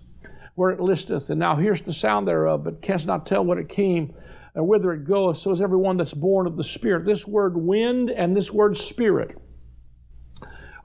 where 0.56 0.72
it 0.72 0.80
listeth. 0.80 1.30
And 1.30 1.40
now 1.40 1.56
here's 1.56 1.80
the 1.80 1.94
sound 1.94 2.28
thereof, 2.28 2.64
but 2.64 2.82
canst 2.82 3.06
not 3.06 3.26
tell 3.26 3.46
what 3.46 3.56
it 3.56 3.70
came 3.70 4.12
or 4.54 4.62
whither 4.62 4.92
it 4.92 5.06
goeth. 5.06 5.38
So 5.38 5.52
is 5.52 5.62
everyone 5.62 5.96
that's 5.96 6.12
born 6.12 6.46
of 6.46 6.58
the 6.58 6.64
Spirit. 6.64 7.06
This 7.06 7.26
word 7.26 7.56
wind 7.56 8.10
and 8.10 8.36
this 8.36 8.52
word 8.52 8.76
spirit 8.76 9.38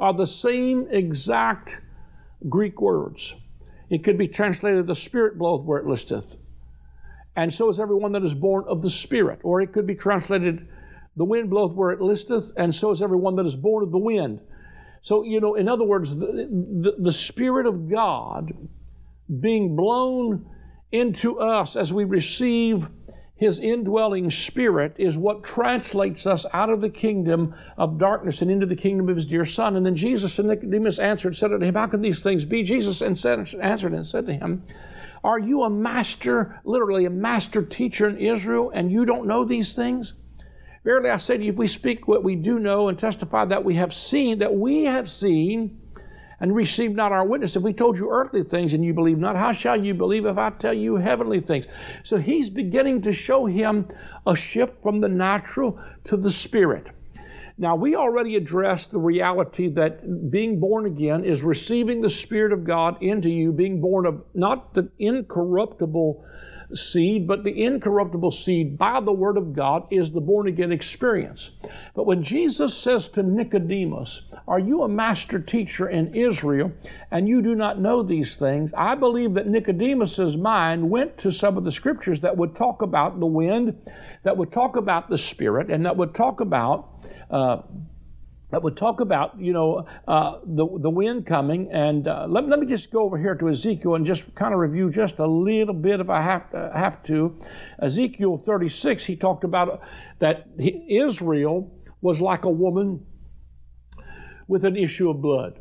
are 0.04 0.14
the 0.14 0.28
same 0.28 0.86
exact 0.90 1.78
Greek 2.50 2.82
words. 2.82 3.36
It 3.90 4.04
could 4.04 4.18
be 4.18 4.28
translated, 4.28 4.86
the 4.86 4.98
Spirit 4.98 5.38
bloweth 5.38 5.64
where 5.64 5.80
it 5.80 5.86
listeth. 5.86 6.36
And 7.38 7.54
so 7.54 7.70
is 7.70 7.80
everyone 7.80 8.12
that 8.12 8.24
is 8.26 8.34
born 8.34 8.66
of 8.68 8.82
the 8.82 8.90
Spirit. 8.90 9.40
Or 9.44 9.62
it 9.62 9.72
could 9.72 9.88
be 9.88 9.96
translated, 9.96 10.68
the 11.16 11.24
wind 11.24 11.50
bloweth 11.50 11.72
where 11.72 11.92
it 11.92 12.02
listeth, 12.02 12.52
and 12.58 12.76
so 12.76 12.92
is 12.92 13.02
everyone 13.02 13.38
that 13.38 13.46
is 13.46 13.56
born 13.56 13.82
of 13.82 13.92
the 13.92 13.98
wind. 13.98 14.42
So, 15.04 15.24
you 15.24 15.40
know, 15.40 15.56
in 15.56 15.70
other 15.70 15.86
words, 15.86 16.14
the, 16.14 16.26
the, 16.26 16.96
the 17.00 17.12
Spirit 17.14 17.66
of 17.66 17.90
God 17.90 18.52
being 19.40 19.78
blown 19.78 20.46
into 20.92 21.40
us 21.40 21.78
as 21.78 21.94
we 21.94 22.04
receive 22.04 22.86
his 23.44 23.60
indwelling 23.60 24.32
spirit 24.32 24.96
is 24.98 25.18
what 25.18 25.44
translates 25.44 26.26
us 26.26 26.46
out 26.54 26.70
of 26.70 26.82
the 26.82 26.90
kingdom 26.90 27.54
of 27.78 27.98
darkness 27.98 28.42
and 28.42 28.50
into 28.50 28.66
the 28.66 28.76
kingdom 28.76 29.10
of 29.10 29.16
his 29.16 29.26
dear 29.26 29.46
son. 29.46 29.76
And 29.76 29.86
then 29.86 29.96
Jesus 29.96 30.40
and 30.40 30.48
Nicodemus 30.48 30.98
answered 30.98 31.30
and 31.30 31.38
said 31.38 31.52
unto 31.52 31.66
him, 31.66 31.76
How 31.76 31.88
can 31.88 32.02
these 32.02 32.22
things 32.22 32.46
be? 32.46 32.64
Jesus 32.64 33.02
answered 33.02 33.94
and 33.94 34.08
said 34.08 34.26
to 34.26 34.34
him, 34.34 34.64
Are 35.24 35.40
you 35.40 35.64
a 35.64 35.70
master, 35.70 36.60
literally 36.64 37.06
a 37.06 37.10
master 37.10 37.62
teacher 37.62 38.08
in 38.08 38.18
Israel, 38.18 38.72
and 38.74 38.92
you 38.92 39.06
don't 39.06 39.28
know 39.28 39.46
these 39.46 39.74
things? 39.74 40.14
Verily 40.84 41.10
I 41.10 41.18
say 41.18 41.38
to 41.38 41.44
you, 41.44 41.52
if 41.52 41.58
we 41.58 41.68
speak 41.68 42.08
what 42.08 42.24
we 42.24 42.36
do 42.36 42.60
know 42.60 42.90
and 42.90 42.98
testify 42.98 43.46
that 43.46 43.64
we 43.64 43.76
have 43.76 43.94
seen, 43.94 44.40
that 44.40 44.56
we 44.56 44.84
have 44.84 45.10
seen, 45.10 45.80
and 46.44 46.54
receive 46.54 46.94
not 46.94 47.14
our 47.14 47.26
witness. 47.26 47.56
If 47.56 47.64
we 47.64 47.72
told 47.72 47.98
you 47.98 48.12
earthly 48.12 48.44
things 48.44 48.74
and 48.74 48.84
you 48.84 48.94
believe 48.94 49.18
not, 49.18 49.38
how 49.38 49.54
shall 49.54 49.82
you 49.82 49.94
believe 49.94 50.26
if 50.26 50.38
I 50.38 50.50
tell 50.50 50.74
you 50.74 50.98
heavenly 50.98 51.40
things? 51.40 51.68
So 52.04 52.18
he's 52.18 52.50
beginning 52.50 53.02
to 53.04 53.14
show 53.14 53.46
him 53.46 53.88
a 54.28 54.36
shift 54.36 54.74
from 54.84 55.00
the 55.00 55.08
natural 55.08 55.80
to 56.04 56.18
the 56.18 56.30
spirit. 56.30 56.88
Now, 57.58 57.78
we 57.78 57.96
already 57.96 58.36
addressed 58.36 58.92
the 58.92 59.00
reality 59.00 59.70
that 59.70 60.30
being 60.32 60.60
born 60.60 60.86
again 60.86 61.24
is 61.24 61.44
receiving 61.44 62.02
the 62.02 62.10
Spirit 62.10 62.52
of 62.52 62.66
God 62.66 63.02
into 63.02 63.30
you, 63.30 63.54
being 63.54 63.80
born 63.80 64.06
of 64.06 64.22
not 64.34 64.74
the 64.74 64.90
incorruptible 65.00 66.26
seed, 66.74 67.28
but 67.28 67.44
the 67.44 67.64
incorruptible 67.64 68.32
seed 68.32 68.78
by 68.78 69.00
the 69.00 69.12
Word 69.12 69.38
of 69.38 69.54
God 69.54 69.88
is 69.92 70.12
the 70.12 70.22
born 70.22 70.48
again 70.48 70.72
experience. 70.72 71.52
But 71.96 72.06
when 72.06 72.24
Jesus 72.24 72.76
says 72.76 73.08
to 73.10 73.24
Nicodemus, 73.24 74.22
Are 74.48 74.60
you 74.60 74.84
a 74.84 74.88
master 74.88 75.40
teacher 75.40 75.90
in 75.90 76.16
Israel 76.16 76.72
and 77.12 77.28
you 77.28 77.42
do 77.42 77.56
not 77.56 77.80
know 77.80 78.04
these 78.04 78.36
things? 78.36 78.74
I 78.76 78.96
believe 78.96 79.34
that 79.36 79.48
Nicodemus's 79.48 80.38
mind 80.38 80.90
went 80.90 81.18
to 81.20 81.32
some 81.32 81.58
of 81.58 81.64
the 81.64 81.72
scriptures 81.72 82.22
that 82.22 82.36
would 82.36 82.56
talk 82.56 82.82
about 82.82 83.20
the 83.20 83.26
wind, 83.26 83.76
that 84.24 84.36
would 84.38 84.52
talk 84.52 84.76
about 84.76 85.10
the 85.10 85.18
Spirit, 85.18 85.70
and 85.70 85.86
that 85.86 85.98
would 85.98 86.14
talk 86.14 86.40
about. 86.40 86.90
Uh, 87.30 87.62
that 88.54 88.62
would 88.62 88.78
talk 88.78 89.00
about, 89.00 89.40
you 89.40 89.52
know, 89.52 89.88
uh, 90.08 90.38
the, 90.46 90.68
the 90.80 90.90
wind 90.90 91.26
coming. 91.26 91.72
And 91.72 92.08
uh, 92.08 92.28
let, 92.30 92.48
let 92.48 92.60
me 92.60 92.68
just 92.68 92.92
go 92.92 93.02
over 93.02 93.18
here 93.18 93.34
to 93.34 93.50
Ezekiel 93.50 93.96
and 93.96 94.06
just 94.06 94.24
kind 94.36 94.54
of 94.54 94.60
review 94.60 94.92
just 94.92 95.18
a 95.18 95.26
little 95.26 95.74
bit 95.74 96.00
if 96.00 96.08
I 96.08 96.22
have 96.22 96.52
to. 96.52 96.72
Have 96.76 97.02
to. 97.06 97.36
Ezekiel 97.82 98.44
36, 98.46 99.06
he 99.06 99.16
talked 99.16 99.44
about 99.44 99.82
that 100.20 100.46
Israel 100.88 101.76
was 102.02 102.22
like 102.22 102.44
a 102.44 102.50
woman 102.50 103.04
with 104.48 104.66
an 104.66 104.78
issue 104.78 105.10
of 105.10 105.20
blood. 105.20 105.60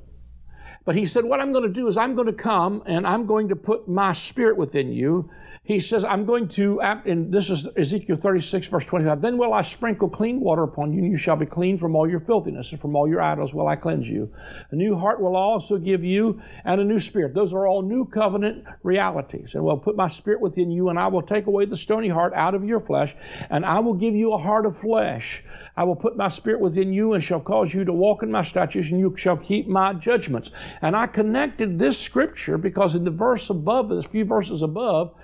But 0.84 0.96
he 0.96 1.06
said, 1.06 1.24
What 1.24 1.40
I'm 1.40 1.52
going 1.52 1.64
to 1.64 1.72
do 1.72 1.86
is 1.88 1.96
I'm 1.96 2.14
going 2.14 2.26
to 2.26 2.32
come 2.32 2.82
and 2.86 3.06
I'm 3.06 3.26
going 3.26 3.48
to 3.48 3.56
put 3.56 3.88
my 3.88 4.12
spirit 4.12 4.56
within 4.56 4.92
you 4.92 5.30
he 5.64 5.78
says, 5.78 6.02
I'm 6.02 6.26
going 6.26 6.48
to, 6.48 6.80
and 6.80 7.32
this 7.32 7.48
is 7.48 7.68
Ezekiel 7.76 8.16
36, 8.16 8.66
verse 8.66 8.84
25, 8.84 9.20
then 9.22 9.38
will 9.38 9.54
I 9.54 9.62
sprinkle 9.62 10.08
clean 10.08 10.40
water 10.40 10.64
upon 10.64 10.92
you, 10.92 10.98
and 11.04 11.12
you 11.12 11.16
shall 11.16 11.36
be 11.36 11.46
clean 11.46 11.78
from 11.78 11.94
all 11.94 12.10
your 12.10 12.18
filthiness, 12.18 12.72
and 12.72 12.80
from 12.80 12.96
all 12.96 13.08
your 13.08 13.22
idols 13.22 13.54
will 13.54 13.68
I 13.68 13.76
cleanse 13.76 14.08
you. 14.08 14.28
A 14.72 14.74
new 14.74 14.98
heart 14.98 15.20
will 15.20 15.36
also 15.36 15.78
give 15.78 16.02
you, 16.02 16.42
and 16.64 16.80
a 16.80 16.84
new 16.84 16.98
spirit. 16.98 17.32
Those 17.32 17.52
are 17.52 17.68
all 17.68 17.80
new 17.80 18.04
covenant 18.06 18.64
realities. 18.82 19.50
And 19.54 19.62
will 19.62 19.76
put 19.76 19.94
my 19.94 20.08
spirit 20.08 20.40
within 20.40 20.68
you, 20.68 20.88
and 20.88 20.98
I 20.98 21.06
will 21.06 21.22
take 21.22 21.46
away 21.46 21.64
the 21.64 21.76
stony 21.76 22.08
heart 22.08 22.32
out 22.34 22.56
of 22.56 22.64
your 22.64 22.80
flesh, 22.80 23.14
and 23.48 23.64
I 23.64 23.78
will 23.78 23.94
give 23.94 24.16
you 24.16 24.32
a 24.32 24.38
heart 24.38 24.66
of 24.66 24.76
flesh. 24.78 25.44
I 25.76 25.84
will 25.84 25.94
put 25.94 26.16
my 26.16 26.28
spirit 26.28 26.60
within 26.60 26.92
you, 26.92 27.12
and 27.12 27.22
shall 27.22 27.40
cause 27.40 27.72
you 27.72 27.84
to 27.84 27.92
walk 27.92 28.24
in 28.24 28.32
my 28.32 28.42
statutes, 28.42 28.90
and 28.90 28.98
you 28.98 29.14
shall 29.16 29.36
keep 29.36 29.68
my 29.68 29.92
judgments. 29.92 30.50
And 30.80 30.96
I 30.96 31.06
connected 31.06 31.78
this 31.78 31.98
scripture 31.98 32.56
because 32.56 32.94
in 32.94 33.04
the 33.04 33.10
verse 33.10 33.50
above, 33.50 33.90
a 33.90 34.02
few 34.02 34.24
verses 34.24 34.62
above, 34.62 35.14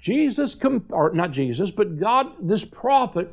Jesus, 0.00 0.56
or 0.90 1.12
not 1.12 1.30
Jesus, 1.30 1.70
but 1.70 1.98
God, 1.98 2.26
this 2.40 2.64
prophet 2.64 3.32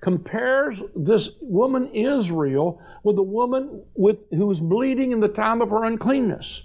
compares 0.00 0.80
this 0.94 1.30
woman 1.40 1.90
Israel 1.94 2.82
with 3.02 3.18
a 3.18 3.22
woman 3.22 3.82
with, 3.94 4.18
who 4.30 4.46
was 4.46 4.60
bleeding 4.60 5.12
in 5.12 5.20
the 5.20 5.28
time 5.28 5.62
of 5.62 5.70
her 5.70 5.84
uncleanness. 5.84 6.62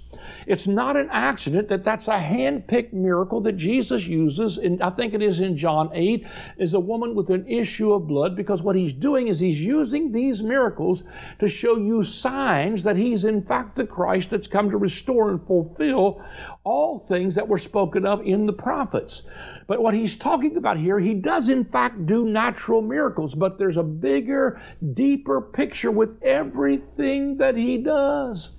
It's 0.48 0.68
not 0.68 0.98
an 0.98 1.10
accident 1.12 1.70
that 1.70 1.84
that's 1.84 2.08
a 2.08 2.20
hand-picked 2.20 2.94
miracle 2.94 3.42
that 3.42 3.58
Jesus 3.58 4.06
uses, 4.06 4.58
and 4.58 4.82
I 4.82 4.90
think 4.90 5.14
it 5.14 5.22
is 5.22 5.40
in 5.40 5.58
John 5.58 5.90
8, 5.94 6.26
is 6.58 6.74
a 6.74 6.80
woman 6.80 7.16
with 7.16 7.30
an 7.30 7.48
issue 7.48 7.94
of 7.94 8.08
blood, 8.08 8.36
because 8.36 8.62
what 8.62 8.76
he's 8.76 8.94
doing 8.94 9.28
is 9.28 9.40
he's 9.40 9.62
using 9.62 10.12
these 10.12 10.42
miracles 10.42 11.04
to 11.40 11.48
show 11.48 11.78
you 11.78 12.04
signs 12.04 12.84
that 12.84 12.96
he's 12.96 13.26
in 13.26 13.42
fact 13.44 13.76
the 13.76 13.86
Christ 13.86 14.30
that's 14.30 14.48
come 14.48 14.70
to 14.70 14.78
restore 14.78 15.30
and 15.30 15.46
fulfill 15.46 16.24
all 16.64 17.00
things 17.00 17.36
that 17.36 17.48
were 17.48 17.60
spoken 17.60 18.06
of 18.06 18.26
in 18.26 18.46
the 18.46 18.54
prophets. 18.54 19.24
But 19.68 19.82
what 19.82 19.94
he's 19.94 20.16
talking 20.16 20.58
about 20.58 20.78
here, 20.78 21.00
he 21.00 21.14
does 21.14 21.50
in 21.50 21.66
fact 21.66 22.06
do 22.06 22.26
natural 22.26 22.82
miracles, 22.82 23.34
but 23.34 23.58
there's 23.58 23.78
a 23.78 23.84
bigger, 23.84 24.62
deeper 24.94 25.42
picture 25.42 25.92
with 25.92 26.22
everything 26.22 27.38
that 27.38 27.56
he 27.56 27.78
does 27.78 28.50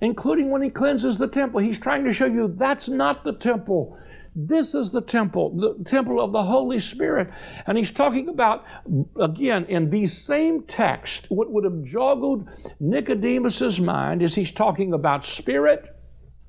including 0.00 0.50
when 0.50 0.62
he 0.62 0.70
cleanses 0.70 1.18
the 1.18 1.28
temple. 1.28 1.60
He's 1.60 1.78
trying 1.78 2.04
to 2.04 2.12
show 2.12 2.26
you 2.26 2.54
that's 2.56 2.88
not 2.88 3.24
the 3.24 3.34
temple. 3.34 3.96
This 4.36 4.74
is 4.74 4.90
the 4.90 5.00
temple, 5.00 5.56
the 5.56 5.90
temple 5.90 6.20
of 6.20 6.32
the 6.32 6.42
Holy 6.42 6.78
Spirit. 6.78 7.30
And 7.66 7.76
he's 7.76 7.90
talking 7.90 8.28
about, 8.28 8.64
again, 9.20 9.64
in 9.66 9.90
these 9.90 10.16
same 10.16 10.62
texts, 10.62 11.26
what 11.28 11.50
would 11.50 11.64
have 11.64 11.84
joggled 11.84 12.46
Nicodemus's 12.80 13.80
mind 13.80 14.22
is 14.22 14.34
he's 14.34 14.52
talking 14.52 14.92
about 14.92 15.26
spirit 15.26 15.96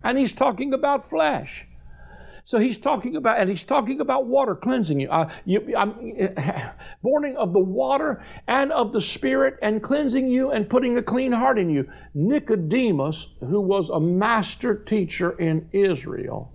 and 0.04 0.18
he's 0.18 0.34
talking 0.34 0.74
about 0.74 1.10
flesh. 1.10 1.66
So 2.46 2.60
he's 2.60 2.78
talking 2.78 3.16
about, 3.16 3.40
and 3.40 3.50
he's 3.50 3.64
talking 3.64 4.02
about 4.02 4.26
water 4.26 4.56
cleansing 4.56 5.00
you. 5.00 5.10
Uh, 5.10 5.32
you 5.46 5.76
I'm, 5.78 5.94
borning 7.04 7.38
of 7.38 7.54
the 7.54 7.60
water 7.60 8.24
and 8.48 8.72
of 8.72 8.94
the 8.94 9.02
Spirit, 9.02 9.58
and 9.62 9.82
cleansing 9.82 10.28
you 10.28 10.52
and 10.52 10.70
putting 10.70 10.98
a 10.98 11.04
clean 11.04 11.32
heart 11.32 11.60
in 11.60 11.70
you. 11.70 11.90
Nicodemus, 12.14 13.28
who 13.40 13.62
was 13.62 13.90
a 13.90 14.00
master 14.00 14.76
teacher 14.76 15.32
in 15.40 15.70
Israel, 15.72 16.52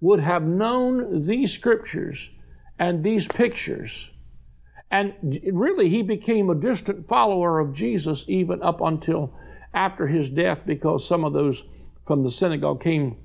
would 0.00 0.20
have 0.20 0.42
known 0.42 1.26
these 1.26 1.52
scriptures 1.52 2.30
and 2.78 3.04
these 3.04 3.28
pictures. 3.28 4.10
And 4.90 5.14
really, 5.52 5.88
he 5.90 6.02
became 6.02 6.48
a 6.48 6.54
distant 6.54 7.08
follower 7.08 7.58
of 7.58 7.74
Jesus 7.74 8.24
even 8.28 8.62
up 8.62 8.80
until 8.80 9.34
after 9.74 10.06
his 10.06 10.30
death 10.30 10.60
because 10.64 11.06
some 11.06 11.24
of 11.24 11.32
those 11.32 11.62
from 12.06 12.22
the 12.22 12.30
synagogue 12.30 12.82
came 12.82 13.16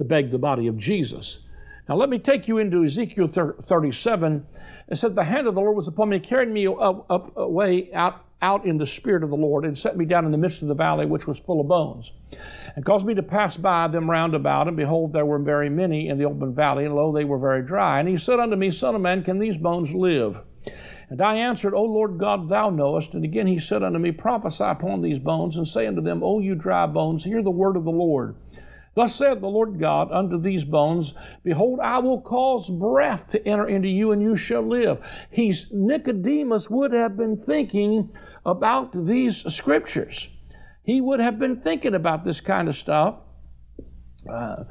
to 0.00 0.04
beg 0.04 0.30
the 0.30 0.38
body 0.38 0.66
of 0.66 0.78
Jesus. 0.78 1.40
Now, 1.86 1.94
let 1.94 2.08
me 2.08 2.18
take 2.18 2.48
you 2.48 2.56
into 2.56 2.84
Ezekiel 2.84 3.28
37. 3.28 4.46
It 4.88 4.96
said, 4.96 5.14
The 5.14 5.24
hand 5.24 5.46
of 5.46 5.54
the 5.54 5.60
Lord 5.60 5.76
was 5.76 5.88
upon 5.88 6.08
me, 6.08 6.18
carried 6.18 6.48
me 6.48 6.66
up, 6.66 7.04
up 7.10 7.36
away 7.36 7.92
out, 7.92 8.24
out 8.40 8.64
in 8.64 8.78
the 8.78 8.86
spirit 8.86 9.22
of 9.22 9.28
the 9.28 9.36
Lord, 9.36 9.66
and 9.66 9.76
set 9.76 9.98
me 9.98 10.06
down 10.06 10.24
in 10.24 10.32
the 10.32 10.38
midst 10.38 10.62
of 10.62 10.68
the 10.68 10.74
valley, 10.74 11.04
which 11.04 11.26
was 11.26 11.38
full 11.38 11.60
of 11.60 11.68
bones, 11.68 12.12
and 12.74 12.86
caused 12.86 13.04
me 13.04 13.12
to 13.12 13.22
pass 13.22 13.58
by 13.58 13.88
them 13.88 14.10
round 14.10 14.34
about. 14.34 14.68
And 14.68 14.76
behold, 14.76 15.12
there 15.12 15.26
were 15.26 15.38
very 15.38 15.68
many 15.68 16.08
in 16.08 16.16
the 16.16 16.24
open 16.24 16.54
valley, 16.54 16.86
and 16.86 16.94
lo, 16.94 17.12
they 17.12 17.24
were 17.24 17.38
very 17.38 17.62
dry. 17.62 18.00
And 18.00 18.08
he 18.08 18.16
said 18.16 18.40
unto 18.40 18.56
me, 18.56 18.70
Son 18.70 18.94
of 18.94 19.02
man, 19.02 19.22
can 19.22 19.38
these 19.38 19.58
bones 19.58 19.92
live? 19.92 20.38
And 21.10 21.20
I 21.20 21.36
answered, 21.36 21.74
O 21.74 21.82
Lord 21.82 22.18
God, 22.18 22.48
thou 22.48 22.70
knowest. 22.70 23.12
And 23.12 23.24
again 23.24 23.48
he 23.48 23.58
said 23.58 23.82
unto 23.82 23.98
me, 23.98 24.12
Prophesy 24.12 24.64
upon 24.64 25.02
these 25.02 25.18
bones, 25.18 25.56
and 25.56 25.68
say 25.68 25.86
unto 25.86 26.00
them, 26.00 26.22
O 26.22 26.38
you 26.38 26.54
dry 26.54 26.86
bones, 26.86 27.24
hear 27.24 27.42
the 27.42 27.50
word 27.50 27.76
of 27.76 27.84
the 27.84 27.90
Lord. 27.90 28.36
Thus 28.94 29.14
saith 29.14 29.40
the 29.40 29.48
Lord 29.48 29.78
God 29.78 30.10
unto 30.10 30.40
these 30.40 30.64
bones, 30.64 31.14
Behold, 31.44 31.78
I 31.80 31.98
will 31.98 32.20
cause 32.20 32.68
breath 32.68 33.30
to 33.30 33.48
enter 33.48 33.68
into 33.68 33.88
you, 33.88 34.10
and 34.10 34.20
you 34.20 34.36
shall 34.36 34.62
live. 34.62 34.98
He's 35.30 35.66
Nicodemus 35.70 36.68
would 36.68 36.92
have 36.92 37.16
been 37.16 37.36
thinking 37.36 38.10
about 38.44 39.06
these 39.06 39.44
scriptures. 39.54 40.28
He 40.82 41.00
would 41.00 41.20
have 41.20 41.38
been 41.38 41.60
thinking 41.60 41.94
about 41.94 42.24
this 42.24 42.40
kind 42.40 42.68
of 42.68 42.76
stuff. 42.76 43.16
Uh, 44.28 44.64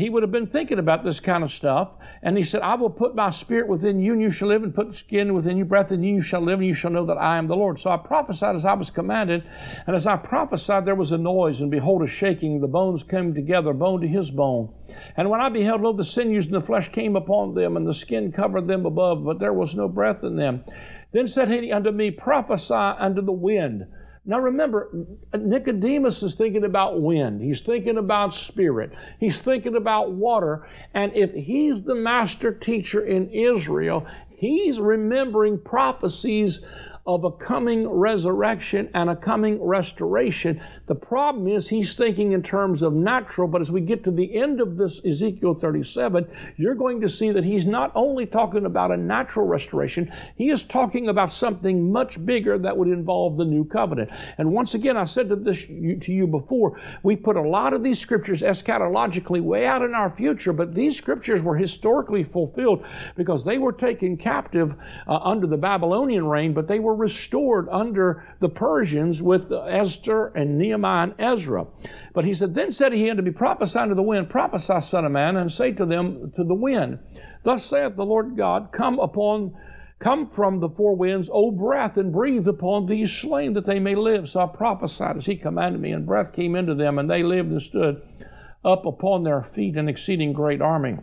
he 0.00 0.10
would 0.10 0.22
have 0.22 0.32
been 0.32 0.46
thinking 0.46 0.78
about 0.78 1.04
this 1.04 1.20
kind 1.20 1.42
of 1.42 1.52
stuff. 1.52 1.90
And 2.22 2.36
he 2.36 2.42
said, 2.42 2.62
I 2.62 2.74
will 2.74 2.90
put 2.90 3.14
my 3.14 3.30
spirit 3.30 3.68
within 3.68 4.00
you, 4.00 4.12
and 4.12 4.22
you 4.22 4.30
shall 4.30 4.48
live, 4.48 4.62
and 4.62 4.74
put 4.74 4.94
skin 4.94 5.34
within 5.34 5.56
you, 5.56 5.64
breath 5.64 5.92
in 5.92 6.02
you, 6.02 6.16
you 6.16 6.20
shall 6.20 6.40
live, 6.40 6.58
and 6.58 6.68
you 6.68 6.74
shall 6.74 6.90
know 6.90 7.06
that 7.06 7.18
I 7.18 7.38
am 7.38 7.46
the 7.46 7.56
Lord. 7.56 7.80
So 7.80 7.90
I 7.90 7.96
prophesied 7.96 8.56
as 8.56 8.64
I 8.64 8.74
was 8.74 8.90
commanded. 8.90 9.44
And 9.86 9.96
as 9.96 10.06
I 10.06 10.16
prophesied, 10.16 10.84
there 10.84 10.94
was 10.94 11.12
a 11.12 11.18
noise, 11.18 11.60
and 11.60 11.70
behold, 11.70 12.02
a 12.02 12.06
shaking. 12.06 12.60
The 12.60 12.66
bones 12.66 13.02
came 13.02 13.34
together, 13.34 13.72
bone 13.72 14.00
to 14.00 14.08
his 14.08 14.30
bone. 14.30 14.72
And 15.16 15.30
when 15.30 15.40
I 15.40 15.48
beheld, 15.48 15.82
lo, 15.82 15.92
the 15.92 16.04
sinews 16.04 16.46
and 16.46 16.54
the 16.54 16.60
flesh 16.60 16.90
came 16.90 17.16
upon 17.16 17.54
them, 17.54 17.76
and 17.76 17.86
the 17.86 17.94
skin 17.94 18.32
covered 18.32 18.66
them 18.66 18.86
above, 18.86 19.24
but 19.24 19.38
there 19.38 19.52
was 19.52 19.74
no 19.74 19.88
breath 19.88 20.22
in 20.24 20.36
them. 20.36 20.64
Then 21.12 21.26
said 21.26 21.50
he 21.50 21.72
unto 21.72 21.90
me, 21.90 22.10
Prophesy 22.10 22.74
unto 22.74 23.22
the 23.22 23.32
wind. 23.32 23.86
Now 24.24 24.38
remember, 24.40 24.90
Nicodemus 25.34 26.22
is 26.22 26.34
thinking 26.34 26.64
about 26.64 27.00
wind. 27.00 27.40
He's 27.40 27.60
thinking 27.60 27.98
about 27.98 28.34
spirit. 28.34 28.92
He's 29.20 29.40
thinking 29.40 29.76
about 29.76 30.12
water. 30.12 30.68
And 30.94 31.14
if 31.14 31.32
he's 31.32 31.82
the 31.82 31.94
master 31.94 32.52
teacher 32.52 33.04
in 33.04 33.30
Israel, 33.30 34.06
he's 34.28 34.78
remembering 34.78 35.58
prophecies 35.58 36.60
of 37.08 37.24
a 37.24 37.32
coming 37.32 37.88
resurrection 37.88 38.90
and 38.92 39.08
a 39.08 39.16
coming 39.16 39.58
restoration. 39.62 40.60
The 40.88 40.94
problem 40.94 41.48
is 41.48 41.66
he's 41.66 41.96
thinking 41.96 42.32
in 42.32 42.42
terms 42.42 42.82
of 42.82 42.92
natural, 42.92 43.48
but 43.48 43.62
as 43.62 43.70
we 43.72 43.80
get 43.80 44.04
to 44.04 44.10
the 44.10 44.36
end 44.36 44.60
of 44.60 44.76
this 44.76 45.02
Ezekiel 45.06 45.54
37, 45.54 46.28
you're 46.58 46.74
going 46.74 47.00
to 47.00 47.08
see 47.08 47.30
that 47.30 47.44
he's 47.44 47.64
not 47.64 47.92
only 47.94 48.26
talking 48.26 48.66
about 48.66 48.90
a 48.90 48.96
natural 48.96 49.46
restoration, 49.46 50.12
he 50.36 50.50
is 50.50 50.62
talking 50.62 51.08
about 51.08 51.32
something 51.32 51.90
much 51.90 52.22
bigger 52.26 52.58
that 52.58 52.76
would 52.76 52.88
involve 52.88 53.38
the 53.38 53.44
new 53.44 53.64
covenant. 53.64 54.10
And 54.36 54.52
once 54.52 54.74
again, 54.74 54.98
I 54.98 55.06
said 55.06 55.30
to 55.30 55.36
this 55.36 55.64
to 55.64 56.12
you 56.12 56.26
before, 56.26 56.78
we 57.02 57.16
put 57.16 57.36
a 57.36 57.40
lot 57.40 57.72
of 57.72 57.82
these 57.82 57.98
scriptures 57.98 58.42
eschatologically 58.42 59.40
way 59.40 59.64
out 59.64 59.80
in 59.80 59.94
our 59.94 60.10
future, 60.10 60.52
but 60.52 60.74
these 60.74 60.98
scriptures 60.98 61.42
were 61.42 61.56
historically 61.56 62.24
fulfilled 62.24 62.84
because 63.16 63.44
they 63.44 63.56
were 63.56 63.72
taken 63.72 64.18
captive 64.18 64.74
uh, 65.06 65.16
under 65.16 65.46
the 65.46 65.56
Babylonian 65.56 66.26
reign, 66.26 66.52
but 66.52 66.68
they 66.68 66.78
were 66.78 66.97
restored 66.98 67.68
under 67.70 68.24
the 68.40 68.48
Persians 68.48 69.22
with 69.22 69.52
Esther 69.52 70.28
and 70.28 70.58
Nehemiah 70.58 71.04
and 71.04 71.14
Ezra. 71.18 71.66
But 72.12 72.24
he 72.24 72.34
said, 72.34 72.54
Then 72.54 72.72
said 72.72 72.92
he 72.92 73.08
unto 73.08 73.22
me, 73.22 73.30
Prophesy 73.30 73.78
unto 73.78 73.94
the 73.94 74.02
wind, 74.02 74.28
prophesy, 74.28 74.80
son 74.80 75.04
of 75.04 75.12
man, 75.12 75.36
and 75.36 75.52
say 75.52 75.72
to 75.72 75.86
them, 75.86 76.32
to 76.36 76.44
the 76.44 76.54
wind, 76.54 76.98
Thus 77.44 77.64
saith 77.64 77.96
the 77.96 78.04
Lord 78.04 78.36
God, 78.36 78.70
Come 78.72 78.98
upon 78.98 79.54
Come 80.00 80.30
from 80.30 80.60
the 80.60 80.68
four 80.68 80.94
winds, 80.94 81.28
O 81.32 81.50
breath, 81.50 81.96
and 81.96 82.12
breathe 82.12 82.46
upon 82.46 82.86
these 82.86 83.10
slain 83.10 83.54
that 83.54 83.66
they 83.66 83.80
may 83.80 83.96
live. 83.96 84.30
So 84.30 84.40
I 84.40 84.46
prophesied 84.46 85.16
as 85.16 85.26
he 85.26 85.36
commanded 85.36 85.80
me, 85.80 85.90
and 85.90 86.06
breath 86.06 86.32
came 86.32 86.54
into 86.54 86.74
them, 86.76 87.00
and 87.00 87.10
they 87.10 87.24
lived 87.24 87.50
and 87.50 87.60
stood 87.60 88.00
up 88.64 88.86
upon 88.86 89.24
their 89.24 89.42
feet, 89.42 89.76
an 89.76 89.88
exceeding 89.88 90.32
great 90.32 90.60
army. 90.60 90.98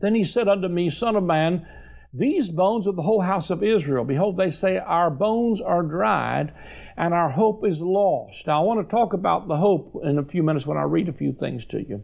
Then 0.00 0.14
he 0.14 0.24
said 0.24 0.48
unto 0.48 0.68
me, 0.68 0.88
Son 0.88 1.16
of 1.16 1.24
man, 1.24 1.66
these 2.14 2.48
bones 2.48 2.86
of 2.86 2.96
the 2.96 3.02
whole 3.02 3.20
house 3.20 3.50
of 3.50 3.62
Israel, 3.62 4.04
behold, 4.04 4.36
they 4.36 4.50
say, 4.50 4.78
Our 4.78 5.10
bones 5.10 5.60
are 5.60 5.82
dried, 5.82 6.54
and 6.96 7.12
our 7.12 7.28
hope 7.28 7.66
is 7.66 7.80
lost. 7.80 8.46
Now, 8.46 8.62
I 8.62 8.64
want 8.64 8.86
to 8.86 8.90
talk 8.90 9.12
about 9.12 9.46
the 9.46 9.56
hope 9.56 10.00
in 10.02 10.18
a 10.18 10.24
few 10.24 10.42
minutes 10.42 10.66
when 10.66 10.78
I 10.78 10.82
read 10.82 11.08
a 11.08 11.12
few 11.12 11.32
things 11.32 11.66
to 11.66 11.78
you. 11.78 12.02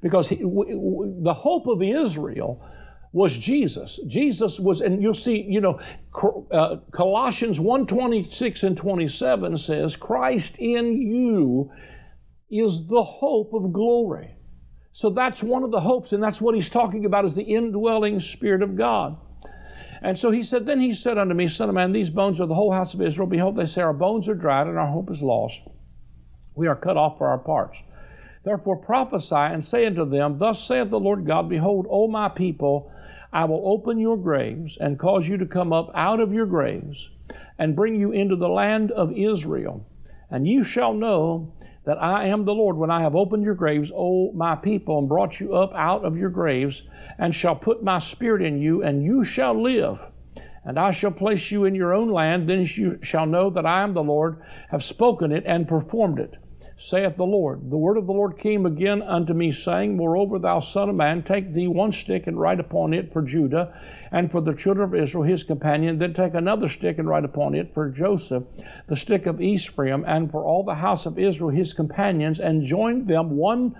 Because 0.00 0.28
he, 0.28 0.36
w- 0.36 0.74
w- 0.74 1.22
the 1.22 1.34
hope 1.34 1.66
of 1.66 1.82
Israel 1.82 2.64
was 3.12 3.36
Jesus. 3.36 3.98
Jesus 4.06 4.60
was, 4.60 4.80
and 4.80 5.02
you'll 5.02 5.12
see, 5.12 5.42
you 5.42 5.60
know, 5.60 5.80
uh, 6.52 6.76
Colossians 6.92 7.58
1 7.58 7.86
26 7.86 8.62
and 8.62 8.76
27 8.76 9.58
says, 9.58 9.96
Christ 9.96 10.56
in 10.58 10.96
you 10.96 11.72
is 12.48 12.86
the 12.86 13.02
hope 13.02 13.52
of 13.54 13.72
glory. 13.72 14.36
So 14.92 15.10
that's 15.10 15.42
one 15.42 15.64
of 15.64 15.70
the 15.72 15.80
hopes, 15.80 16.12
and 16.12 16.22
that's 16.22 16.40
what 16.40 16.54
he's 16.54 16.70
talking 16.70 17.04
about 17.06 17.24
is 17.24 17.34
the 17.34 17.42
indwelling 17.42 18.20
Spirit 18.20 18.62
of 18.62 18.76
God. 18.76 19.16
And 20.02 20.18
so 20.18 20.32
he 20.32 20.42
said, 20.42 20.66
Then 20.66 20.80
he 20.80 20.94
said 20.94 21.16
unto 21.16 21.32
me, 21.32 21.48
Son 21.48 21.68
of 21.68 21.74
man, 21.76 21.92
these 21.92 22.10
bones 22.10 22.40
are 22.40 22.46
the 22.46 22.54
whole 22.54 22.72
house 22.72 22.92
of 22.92 23.00
Israel. 23.00 23.28
Behold, 23.28 23.56
they 23.56 23.66
say, 23.66 23.82
Our 23.82 23.92
bones 23.92 24.28
are 24.28 24.34
dried, 24.34 24.66
and 24.66 24.76
our 24.76 24.88
hope 24.88 25.10
is 25.10 25.22
lost. 25.22 25.60
We 26.54 26.66
are 26.66 26.76
cut 26.76 26.96
off 26.96 27.18
for 27.18 27.28
our 27.28 27.38
parts. 27.38 27.78
Therefore 28.44 28.76
prophesy 28.76 29.36
and 29.36 29.64
say 29.64 29.86
unto 29.86 30.04
them, 30.04 30.38
Thus 30.38 30.62
saith 30.62 30.90
the 30.90 30.98
Lord 30.98 31.24
God, 31.24 31.48
Behold, 31.48 31.86
O 31.88 32.08
my 32.08 32.28
people, 32.28 32.90
I 33.32 33.44
will 33.44 33.62
open 33.64 33.98
your 33.98 34.16
graves 34.16 34.76
and 34.78 34.98
cause 34.98 35.28
you 35.28 35.36
to 35.38 35.46
come 35.46 35.72
up 35.72 35.90
out 35.94 36.18
of 36.18 36.34
your 36.34 36.46
graves 36.46 37.08
and 37.56 37.76
bring 37.76 37.94
you 37.94 38.10
into 38.10 38.34
the 38.34 38.48
land 38.48 38.90
of 38.90 39.16
Israel. 39.16 39.86
And 40.28 40.48
you 40.48 40.64
shall 40.64 40.92
know 40.92 41.52
that 41.84 42.02
I 42.02 42.28
am 42.28 42.44
the 42.44 42.54
Lord 42.54 42.76
when 42.76 42.90
I 42.90 43.02
have 43.02 43.16
opened 43.16 43.44
your 43.44 43.54
graves, 43.54 43.90
O 43.94 44.32
my 44.32 44.54
people, 44.54 44.98
and 44.98 45.08
brought 45.08 45.40
you 45.40 45.54
up 45.54 45.72
out 45.74 46.04
of 46.04 46.16
your 46.16 46.30
graves, 46.30 46.82
and 47.18 47.34
shall 47.34 47.56
put 47.56 47.82
my 47.82 47.98
spirit 47.98 48.42
in 48.42 48.60
you, 48.60 48.82
and 48.82 49.04
you 49.04 49.24
shall 49.24 49.60
live. 49.60 49.98
And 50.64 50.78
I 50.78 50.92
shall 50.92 51.10
place 51.10 51.50
you 51.50 51.64
in 51.64 51.74
your 51.74 51.92
own 51.92 52.10
land, 52.10 52.48
then 52.48 52.66
you 52.68 52.98
shall 53.02 53.26
know 53.26 53.50
that 53.50 53.66
I 53.66 53.82
am 53.82 53.94
the 53.94 54.02
Lord, 54.02 54.42
have 54.68 54.84
spoken 54.84 55.32
it 55.32 55.44
and 55.46 55.66
performed 55.66 56.20
it 56.20 56.36
saith 56.84 57.16
the 57.16 57.24
Lord. 57.24 57.70
The 57.70 57.76
word 57.76 57.96
of 57.96 58.06
the 58.06 58.12
Lord 58.12 58.36
came 58.38 58.66
again 58.66 59.02
unto 59.02 59.32
me, 59.32 59.52
saying, 59.52 59.96
Moreover, 59.96 60.40
thou 60.40 60.58
son 60.58 60.88
of 60.88 60.96
man, 60.96 61.22
take 61.22 61.54
thee 61.54 61.68
one 61.68 61.92
stick 61.92 62.26
and 62.26 62.38
write 62.38 62.58
upon 62.58 62.92
it 62.92 63.12
for 63.12 63.22
Judah, 63.22 63.72
and 64.10 64.28
for 64.28 64.40
the 64.40 64.52
children 64.52 64.88
of 64.88 64.94
Israel 64.94 65.22
his 65.22 65.44
companion. 65.44 66.00
Then 66.00 66.12
take 66.12 66.34
another 66.34 66.68
stick 66.68 66.98
and 66.98 67.08
write 67.08 67.24
upon 67.24 67.54
it 67.54 67.72
for 67.72 67.88
Joseph, 67.88 68.42
the 68.88 68.96
stick 68.96 69.26
of 69.26 69.40
Ephraim, 69.40 70.04
and 70.08 70.28
for 70.28 70.42
all 70.42 70.64
the 70.64 70.74
house 70.74 71.06
of 71.06 71.20
Israel 71.20 71.50
his 71.50 71.72
companions, 71.72 72.40
and 72.40 72.66
join 72.66 73.06
them 73.06 73.36
one 73.36 73.76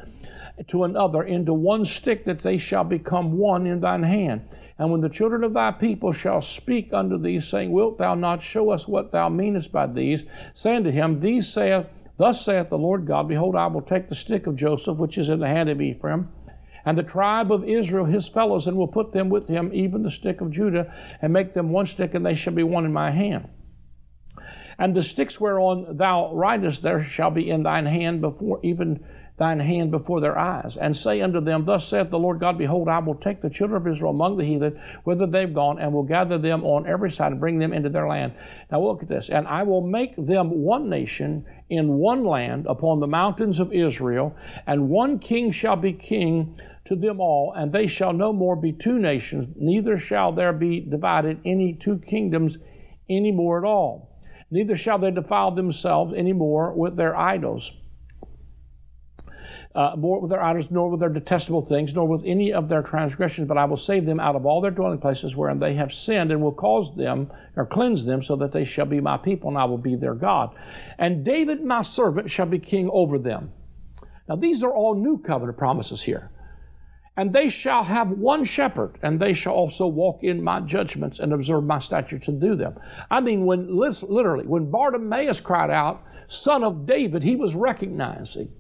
to 0.69 0.85
another 0.85 1.25
into 1.25 1.53
one 1.53 1.85
stick, 1.85 2.25
that 2.25 2.45
they 2.45 2.57
shall 2.57 2.85
become 2.85 3.37
one 3.37 3.67
in 3.67 3.81
thine 3.81 4.05
hand. 4.05 4.49
And 4.79 4.93
when 4.93 5.01
the 5.01 5.09
children 5.09 5.43
of 5.43 5.55
thy 5.55 5.73
people 5.73 6.13
shall 6.13 6.41
speak 6.41 6.93
unto 6.93 7.19
thee, 7.19 7.41
saying, 7.41 7.73
Wilt 7.73 7.99
thou 7.99 8.15
not 8.15 8.45
show 8.45 8.71
us 8.71 8.87
what 8.87 9.11
thou 9.11 9.29
meanest 9.29 9.73
by 9.73 9.89
these? 9.89 10.23
Say 10.55 10.77
unto 10.77 10.93
him, 10.93 11.19
These 11.19 11.49
saith 11.49 11.87
Thus 12.23 12.45
saith 12.45 12.69
the 12.69 12.79
Lord 12.79 13.05
God, 13.05 13.27
Behold, 13.27 13.57
I 13.57 13.67
will 13.67 13.83
take 13.83 14.09
the 14.09 14.15
stick 14.15 14.47
of 14.47 14.55
Joseph, 14.55 14.97
which 14.97 15.19
is 15.19 15.29
in 15.29 15.41
the 15.41 15.49
hand 15.49 15.69
of 15.69 15.81
Ephraim, 15.81 16.29
and 16.85 16.97
the 16.97 17.03
tribe 17.03 17.51
of 17.51 17.69
Israel 17.69 18.05
his 18.05 18.29
fellows, 18.29 18.69
and 18.69 18.77
will 18.77 18.87
put 18.87 19.11
them 19.11 19.29
with 19.29 19.49
him, 19.49 19.73
even 19.75 20.05
the 20.05 20.11
stick 20.13 20.41
of 20.41 20.53
Judah, 20.53 20.95
and 21.21 21.33
make 21.33 21.53
them 21.53 21.71
one 21.71 21.87
stick, 21.87 22.15
and 22.15 22.25
they 22.25 22.37
shall 22.37 22.53
be 22.53 22.63
one 22.63 22.85
in 22.85 22.93
my 22.93 23.11
hand. 23.11 23.49
And 24.79 24.95
the 24.95 25.03
sticks 25.03 25.41
whereon 25.41 25.97
thou 25.97 26.33
writest 26.33 26.83
there 26.83 27.03
shall 27.03 27.33
be 27.33 27.51
in 27.51 27.65
thine 27.65 27.87
hand 27.87 28.21
before 28.21 28.61
even 28.63 29.05
thine 29.39 29.61
hand 29.61 29.91
before 29.91 30.21
their 30.21 30.39
eyes, 30.39 30.77
and 30.77 30.97
say 30.97 31.21
unto 31.23 31.41
them, 31.41 31.65
Thus 31.65 31.87
saith 31.87 32.11
the 32.11 32.19
Lord 32.19 32.39
God, 32.39 32.59
Behold, 32.59 32.89
I 32.89 32.99
will 32.99 33.15
take 33.15 33.41
the 33.41 33.49
children 33.49 33.81
of 33.81 33.89
Israel 33.89 34.11
among 34.11 34.37
the 34.37 34.45
heathen, 34.45 34.79
whither 35.05 35.27
they've 35.27 35.55
gone, 35.55 35.79
and 35.79 35.93
will 35.93 36.03
gather 36.03 36.37
them 36.37 36.65
on 36.65 36.87
every 36.87 37.11
side 37.11 37.33
and 37.33 37.41
bring 37.41 37.59
them 37.59 37.73
into 37.73 37.89
their 37.89 38.07
land. 38.07 38.35
Now 38.71 38.83
look 38.83 39.03
at 39.03 39.09
this. 39.09 39.31
And 39.31 39.49
I 39.49 39.63
will 39.63 39.81
make 39.81 40.15
them 40.17 40.51
one 40.63 40.91
nation 40.91 41.47
in 41.71 41.95
one 41.95 42.25
land 42.25 42.67
upon 42.67 43.01
the 43.01 43.07
mountains 43.07 43.59
of 43.59 43.73
Israel, 43.73 44.35
and 44.67 44.91
one 44.91 45.19
king 45.19 45.51
shall 45.51 45.77
be 45.77 45.95
king 45.95 46.55
to 46.85 46.95
them 46.95 47.21
all, 47.21 47.53
and 47.53 47.73
they 47.73 47.87
shall 47.87 48.13
no 48.13 48.33
more 48.33 48.55
be 48.55 48.73
two 48.73 48.99
nations, 48.99 49.49
neither 49.57 49.99
shall 49.99 50.33
there 50.33 50.53
be 50.53 50.81
divided 50.81 51.41
any 51.45 51.73
two 51.73 51.99
kingdoms 51.99 52.59
any 53.09 53.33
more 53.33 53.59
at 53.59 53.65
all. 53.65 54.11
Neither 54.51 54.77
shall 54.77 54.99
they 54.99 55.11
defile 55.11 55.53
themselves 55.53 56.13
any 56.15 56.35
more 56.35 56.73
with 56.75 56.97
their 56.97 57.17
idols 57.17 57.73
uh, 59.75 59.95
more 59.97 60.21
with 60.21 60.31
their 60.31 60.43
idols, 60.43 60.67
nor 60.71 60.91
with 60.91 61.01
their 61.01 61.09
detestable 61.09 61.65
things, 61.65 61.95
nor 61.95 62.07
with 62.07 62.23
any 62.27 62.53
of 62.53 62.69
their 62.69 62.83
transgressions, 62.83 63.49
but 63.49 63.57
I 63.57 63.65
will 63.65 63.77
save 63.77 64.05
them 64.05 64.21
out 64.21 64.37
of 64.37 64.45
all 64.45 64.61
their 64.61 64.71
dwelling 64.71 64.99
places 64.99 65.35
wherein 65.35 65.59
they 65.59 65.75
have 65.75 65.93
sinned, 65.93 66.31
and 66.31 66.43
will 66.43 66.53
cause 66.53 66.95
them, 66.95 67.31
or 67.57 67.65
cleanse 67.65 68.05
them, 68.05 68.23
so 68.23 68.37
that 68.37 68.53
they 68.53 68.65
shall 68.65 68.87
be 68.87 69.01
my 69.01 69.17
people, 69.17 69.49
and 69.49 69.59
I 69.59 69.65
will 69.65 69.79
be 69.79 69.97
their 69.97 70.15
God. 70.15 70.55
And 70.99 71.25
David, 71.25 71.65
my 71.65 71.83
servant, 71.83 72.31
shall 72.31 72.47
be 72.47 72.59
king 72.59 72.91
over 72.93 73.19
them. 73.19 73.53
Now, 74.29 74.37
these 74.37 74.63
are 74.63 74.73
all 74.73 74.95
new 74.95 75.19
covenant 75.19 75.59
promises 75.59 76.03
here. 76.03 76.31
And 77.17 77.33
they 77.33 77.51
shall 77.51 77.85
have 77.85 78.11
one 78.11 78.45
shepherd, 78.45 78.99
and 79.03 79.21
they 79.21 79.35
shall 79.35 79.53
also 79.53 79.87
walk 79.87 80.23
in 80.23 80.43
my 80.43 80.61
judgments 80.61 81.19
and 81.19 81.33
observe 81.33 81.65
my 81.65 81.79
statutes 81.79 82.29
and 82.29 82.41
do 82.41 82.57
them. 82.57 82.79
I 83.11 83.21
mean, 83.21 83.45
when 83.45 83.75
literally, 83.77 84.47
when 84.47 84.71
Bartimaeus 84.71 85.41
cried 85.41 85.71
out, 85.71 86.03
Son 86.29 86.65
of 86.65 86.87
David, 86.87 87.23
he 87.23 87.37
was 87.37 87.55
recognizing 87.55 88.51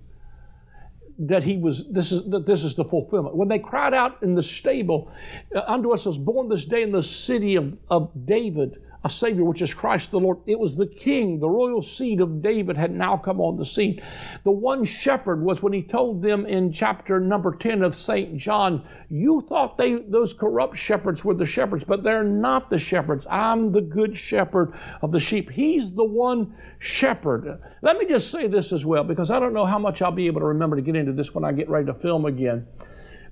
that 1.29 1.45
he 1.45 1.57
was 1.57 1.85
this 1.91 2.13
is 2.13 2.29
that 2.31 2.47
this 2.47 2.65
is 2.65 2.75
the 2.75 2.85
fulfillment. 2.85 3.37
When 3.37 3.49
they 3.49 3.59
cried 3.59 3.95
out 3.95 4.23
in 4.23 4.35
the 4.35 4.43
stable 4.43 5.11
uh, 5.55 5.63
unto 5.67 5.93
us 5.93 6.05
was 6.05 6.19
born 6.19 6.49
this 6.49 6.65
day 6.65 6.83
in 6.83 6.93
the 6.93 7.03
city 7.03 7.57
of, 7.57 7.77
of 7.89 8.11
david 8.27 8.81
a 9.05 9.11
Savior, 9.11 9.45
which 9.45 9.63
is 9.63 9.75
Christ 9.75 10.13
the 10.13 10.21
Lord. 10.21 10.39
It 10.47 10.59
was 10.59 10.77
the 10.77 10.87
King, 10.87 11.41
the 11.41 11.49
royal 11.49 11.83
seed 11.83 12.21
of 12.21 12.41
David 12.41 12.77
had 12.77 12.93
now 12.93 13.17
come 13.17 13.41
on 13.41 13.57
the 13.57 13.67
scene. 13.67 14.01
The 14.45 14.53
one 14.53 14.85
shepherd 14.85 15.43
was 15.43 15.63
when 15.63 15.73
he 15.73 15.83
told 15.83 16.23
them 16.23 16.47
in 16.47 16.73
chapter 16.73 17.19
number 17.19 17.57
10 17.57 17.83
of 17.83 17.95
St. 17.95 18.37
John, 18.37 18.85
You 19.09 19.45
thought 19.49 19.77
they, 19.77 19.97
those 20.09 20.33
corrupt 20.33 20.79
shepherds 20.79 21.25
were 21.25 21.35
the 21.35 21.47
shepherds, 21.47 21.85
but 21.85 22.05
they're 22.05 22.23
not 22.23 22.71
the 22.71 22.79
shepherds. 22.79 23.27
I'm 23.29 23.73
the 23.73 23.81
good 23.81 24.17
shepherd 24.17 24.73
of 25.03 25.11
the 25.11 25.21
sheep. 25.21 25.51
He's 25.51 25.93
the 25.93 26.05
one 26.05 26.55
shepherd. 26.79 27.61
Let 27.83 27.97
me 27.97 28.07
just 28.07 28.31
say 28.31 28.47
this 28.47 28.73
as 28.73 28.87
well, 28.87 29.03
because 29.03 29.31
I 29.31 29.41
don't 29.41 29.55
know 29.55 29.67
how 29.67 29.79
much 29.79 30.01
I'll 30.01 30.13
be 30.13 30.29
able 30.29 30.41
to 30.41 30.47
remember 30.47 30.77
to 30.77 30.83
get 30.83 30.97
into 30.97 31.13
this 31.13 31.35
when 31.35 31.45
I 31.45 31.53
get 31.53 31.69
ready 31.69 31.87
to 31.87 31.95
film 31.95 32.25
again. 32.25 32.67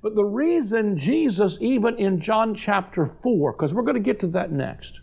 But 0.01 0.15
the 0.15 0.23
reason 0.23 0.97
Jesus, 0.97 1.57
even 1.61 1.97
in 1.97 2.19
John 2.19 2.55
chapter 2.55 3.11
4, 3.21 3.53
because 3.53 3.73
we're 3.73 3.83
going 3.83 3.95
to 3.95 4.01
get 4.01 4.19
to 4.21 4.27
that 4.27 4.51
next, 4.51 4.99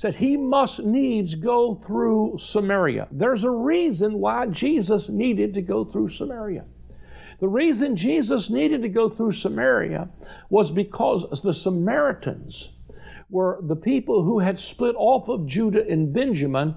says 0.00 0.16
he 0.16 0.34
must 0.34 0.82
needs 0.82 1.34
go 1.34 1.74
through 1.74 2.38
Samaria. 2.40 3.06
There's 3.10 3.44
a 3.44 3.50
reason 3.50 4.14
why 4.18 4.46
Jesus 4.46 5.10
needed 5.10 5.52
to 5.52 5.60
go 5.60 5.84
through 5.84 6.08
Samaria. 6.08 6.64
The 7.38 7.48
reason 7.48 7.96
Jesus 7.96 8.48
needed 8.48 8.80
to 8.80 8.88
go 8.88 9.10
through 9.10 9.32
Samaria 9.32 10.08
was 10.48 10.70
because 10.70 11.42
the 11.42 11.52
Samaritans 11.52 12.70
were 13.28 13.58
the 13.60 13.76
people 13.76 14.22
who 14.22 14.38
had 14.38 14.58
split 14.58 14.94
off 14.96 15.28
of 15.28 15.46
Judah 15.46 15.86
and 15.86 16.14
Benjamin, 16.14 16.76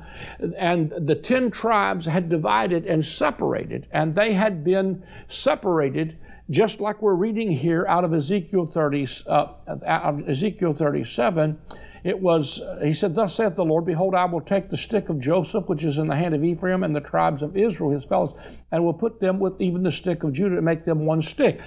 and 0.58 0.94
the 1.08 1.16
ten 1.16 1.50
tribes 1.50 2.06
had 2.06 2.28
divided 2.28 2.86
and 2.86 3.06
separated, 3.06 3.88
and 3.94 4.14
they 4.14 4.34
had 4.34 4.66
been 4.66 5.02
separated 5.30 6.18
just 6.50 6.82
like 6.82 7.02
we're 7.02 7.14
reading 7.14 7.50
here 7.50 7.86
out 7.88 8.04
of 8.04 8.14
Ezekiel 8.14 8.66
30, 8.66 9.08
uh, 9.28 9.48
out 9.86 10.20
of 10.20 10.30
Ezekiel 10.30 10.74
37 10.74 11.58
it 12.04 12.20
was, 12.20 12.62
he 12.82 12.94
said, 12.94 13.16
Thus 13.16 13.36
saith 13.36 13.56
the 13.56 13.64
Lord, 13.64 13.86
Behold, 13.86 14.14
I 14.14 14.26
will 14.26 14.42
take 14.42 14.70
the 14.70 14.78
stick 14.78 15.08
of 15.08 15.22
Joseph, 15.22 15.70
which 15.70 15.86
is 15.86 15.98
in 15.98 16.08
the 16.08 16.16
hand 16.16 16.36
of 16.36 16.44
Ephraim, 16.44 16.84
and 16.84 16.94
the 16.94 17.00
tribes 17.00 17.42
of 17.42 17.56
Israel, 17.56 17.92
his 17.92 18.04
fellows, 18.04 18.34
and 18.72 18.84
will 18.84 18.94
put 18.94 19.22
them 19.22 19.40
with 19.40 19.60
even 19.62 19.84
the 19.84 19.92
stick 19.92 20.24
of 20.24 20.34
Judah, 20.34 20.58
and 20.58 20.66
make 20.66 20.84
them 20.84 21.06
one 21.06 21.22
stick. 21.22 21.62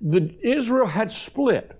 The, 0.00 0.34
Israel 0.42 0.86
had 0.86 1.12
split. 1.12 1.70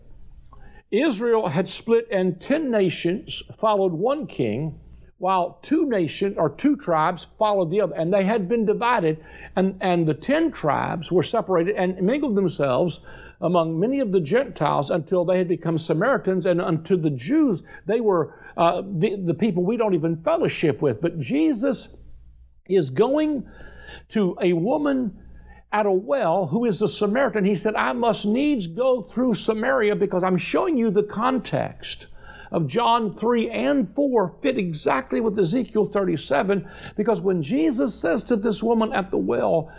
Israel 0.92 1.48
had 1.48 1.68
split, 1.68 2.06
and 2.12 2.40
ten 2.40 2.70
nations 2.70 3.42
followed 3.58 3.92
one 3.92 4.28
king, 4.28 4.78
while 5.18 5.58
two 5.62 5.88
nations 5.88 6.36
or 6.38 6.48
two 6.50 6.76
tribes 6.76 7.26
followed 7.38 7.70
the 7.70 7.80
other. 7.80 7.94
And 7.94 8.12
they 8.12 8.24
had 8.24 8.48
been 8.48 8.66
divided, 8.66 9.18
and, 9.56 9.76
and 9.80 10.06
the 10.06 10.14
ten 10.14 10.52
tribes 10.52 11.10
were 11.10 11.22
separated 11.24 11.74
and 11.76 12.00
mingled 12.00 12.36
themselves 12.36 13.00
among 13.40 13.78
many 13.78 14.00
of 14.00 14.12
the 14.12 14.20
Gentiles 14.20 14.90
until 14.90 15.24
they 15.24 15.38
had 15.38 15.48
become 15.48 15.78
Samaritans, 15.78 16.46
and 16.46 16.60
unto 16.60 16.96
the 16.96 17.10
Jews, 17.10 17.62
they 17.86 18.00
were 18.00 18.34
uh, 18.56 18.82
the, 18.82 19.16
the 19.16 19.34
people 19.34 19.64
we 19.64 19.76
don't 19.76 19.94
even 19.94 20.22
fellowship 20.22 20.82
with. 20.82 21.00
But 21.00 21.18
Jesus 21.18 21.96
is 22.68 22.90
going 22.90 23.48
to 24.10 24.36
a 24.40 24.52
woman 24.52 25.18
at 25.72 25.86
a 25.86 25.92
well 25.92 26.46
who 26.46 26.64
is 26.64 26.82
a 26.82 26.88
Samaritan. 26.88 27.44
He 27.44 27.54
said, 27.54 27.74
I 27.74 27.92
must 27.92 28.26
needs 28.26 28.66
go 28.66 29.02
through 29.02 29.34
Samaria 29.34 29.96
because 29.96 30.22
I'm 30.22 30.38
showing 30.38 30.76
you 30.76 30.90
the 30.90 31.04
context 31.04 32.06
of 32.50 32.66
John 32.66 33.16
3 33.16 33.50
and 33.50 33.94
4 33.94 34.34
fit 34.42 34.58
exactly 34.58 35.20
with 35.20 35.38
Ezekiel 35.38 35.86
37 35.86 36.68
because 36.96 37.20
when 37.20 37.42
Jesus 37.42 37.94
says 37.94 38.24
to 38.24 38.36
this 38.36 38.62
woman 38.62 38.92
at 38.92 39.10
the 39.10 39.16
well, 39.16 39.72